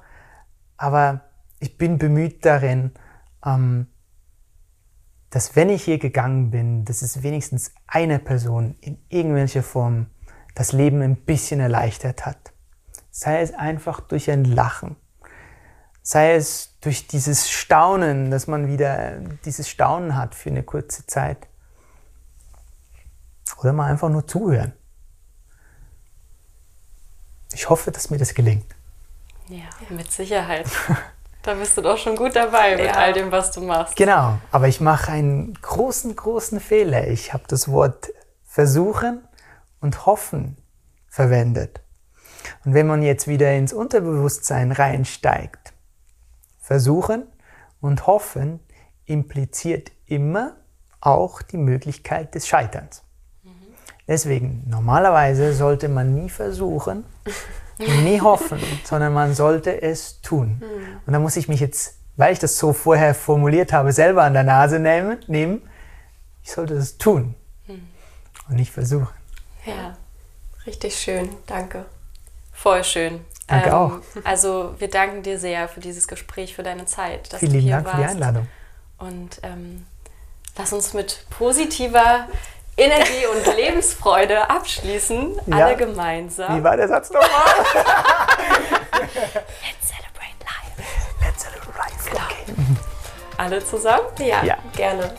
Aber 0.77 1.21
ich 1.59 1.77
bin 1.77 1.97
bemüht 1.97 2.43
darin, 2.45 2.91
ähm, 3.45 3.87
dass 5.29 5.55
wenn 5.55 5.69
ich 5.69 5.83
hier 5.83 5.97
gegangen 5.97 6.51
bin, 6.51 6.83
dass 6.83 7.01
es 7.01 7.23
wenigstens 7.23 7.71
eine 7.87 8.19
Person 8.19 8.75
in 8.81 8.97
irgendwelcher 9.07 9.63
Form 9.63 10.07
das 10.53 10.73
Leben 10.73 11.01
ein 11.01 11.15
bisschen 11.15 11.61
erleichtert 11.61 12.25
hat. 12.25 12.51
Sei 13.09 13.41
es 13.41 13.53
einfach 13.53 14.01
durch 14.01 14.29
ein 14.29 14.43
Lachen. 14.43 14.97
Sei 16.01 16.35
es 16.35 16.77
durch 16.81 17.07
dieses 17.07 17.49
Staunen, 17.49 18.31
dass 18.31 18.47
man 18.47 18.67
wieder 18.67 19.19
dieses 19.45 19.69
Staunen 19.69 20.17
hat 20.17 20.35
für 20.35 20.49
eine 20.49 20.63
kurze 20.63 21.07
Zeit. 21.07 21.47
Oder 23.57 23.73
mal 23.73 23.89
einfach 23.89 24.09
nur 24.09 24.27
zuhören. 24.27 24.73
Ich 27.53 27.69
hoffe, 27.69 27.91
dass 27.91 28.09
mir 28.09 28.17
das 28.17 28.33
gelingt. 28.33 28.75
Ja, 29.47 29.65
mit 29.89 30.11
Sicherheit. 30.11 30.67
Da 31.45 31.53
bist 31.53 31.77
du 31.77 31.83
doch 31.83 31.99
schon 31.99 32.15
gut 32.15 32.35
dabei 32.35 32.75
mit 32.75 32.85
ja. 32.85 32.93
all 32.93 33.13
dem, 33.13 33.31
was 33.31 33.51
du 33.51 33.61
machst. 33.61 33.95
Genau, 33.95 34.39
aber 34.51 34.67
ich 34.67 34.81
mache 34.81 35.11
einen 35.11 35.53
großen, 35.53 36.15
großen 36.15 36.59
Fehler. 36.59 37.07
Ich 37.07 37.33
habe 37.33 37.43
das 37.47 37.69
Wort 37.69 38.09
versuchen 38.43 39.21
und 39.79 40.07
hoffen 40.07 40.57
verwendet. 41.07 41.81
Und 42.63 42.73
wenn 42.73 42.87
man 42.87 43.03
jetzt 43.03 43.27
wieder 43.27 43.53
ins 43.53 43.73
Unterbewusstsein 43.73 44.71
reinsteigt, 44.71 45.73
versuchen 46.57 47.27
und 47.79 48.07
hoffen 48.07 48.59
impliziert 49.05 49.91
immer 50.07 50.55
auch 50.99 51.43
die 51.43 51.57
Möglichkeit 51.57 52.33
des 52.33 52.47
Scheiterns. 52.47 53.04
Deswegen, 54.07 54.63
normalerweise 54.67 55.53
sollte 55.53 55.89
man 55.89 56.13
nie 56.13 56.29
versuchen, 56.29 57.05
nie 57.77 58.21
hoffen, 58.21 58.59
sondern 58.83 59.13
man 59.13 59.33
sollte 59.33 59.81
es 59.81 60.21
tun. 60.21 60.61
Mhm. 60.61 60.99
Und 61.05 61.13
da 61.13 61.19
muss 61.19 61.35
ich 61.37 61.47
mich 61.47 61.59
jetzt, 61.59 61.97
weil 62.15 62.33
ich 62.33 62.39
das 62.39 62.57
so 62.57 62.71
vorher 62.71 63.15
formuliert 63.15 63.73
habe, 63.73 63.91
selber 63.91 64.23
an 64.23 64.33
der 64.33 64.43
Nase 64.43 64.79
nehmen. 64.79 65.17
nehmen. 65.27 65.61
Ich 66.43 66.51
sollte 66.51 66.75
es 66.75 66.99
tun 66.99 67.33
mhm. 67.67 67.87
und 68.47 68.55
nicht 68.55 68.71
versuchen. 68.71 69.09
Ja, 69.65 69.97
richtig 70.67 70.95
schön. 70.95 71.29
Danke. 71.47 71.85
Voll 72.51 72.83
schön. 72.83 73.21
Danke 73.47 73.69
ähm, 73.69 73.73
auch. 73.75 73.91
Also 74.23 74.75
wir 74.77 74.89
danken 74.89 75.23
dir 75.23 75.39
sehr 75.39 75.67
für 75.67 75.79
dieses 75.79 76.07
Gespräch, 76.07 76.55
für 76.55 76.63
deine 76.63 76.85
Zeit. 76.85 77.33
Dass 77.33 77.39
Vielen 77.39 77.53
lieben 77.53 77.69
Dank 77.69 77.85
warst. 77.85 77.97
für 77.97 78.03
die 78.03 78.09
Einladung. 78.09 78.47
Und 78.97 79.39
ähm, 79.43 79.85
lass 80.57 80.71
uns 80.73 80.93
mit 80.93 81.25
positiver 81.29 82.27
Energie 82.77 83.25
und 83.27 83.45
Lebensfreude 83.55 84.49
abschließen, 84.49 85.39
ja. 85.45 85.55
alle 85.65 85.75
gemeinsam. 85.77 86.57
Wie 86.59 86.63
war 86.63 86.75
der 86.75 86.87
Satz 86.87 87.09
nochmal? 87.09 87.29
Let's 88.91 89.87
celebrate 89.87 90.37
life. 90.43 90.75
Let's 91.21 91.43
celebrate 91.43 91.75
life. 91.77 92.09
Genau. 92.09 92.25
Okay. 92.25 92.79
Alle 93.37 93.63
zusammen? 93.65 94.05
Ja, 94.19 94.43
Ja. 94.43 94.57
gerne. 94.75 95.15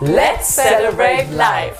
Let's 0.00 0.54
celebrate 0.54 1.26
life. 1.32 1.78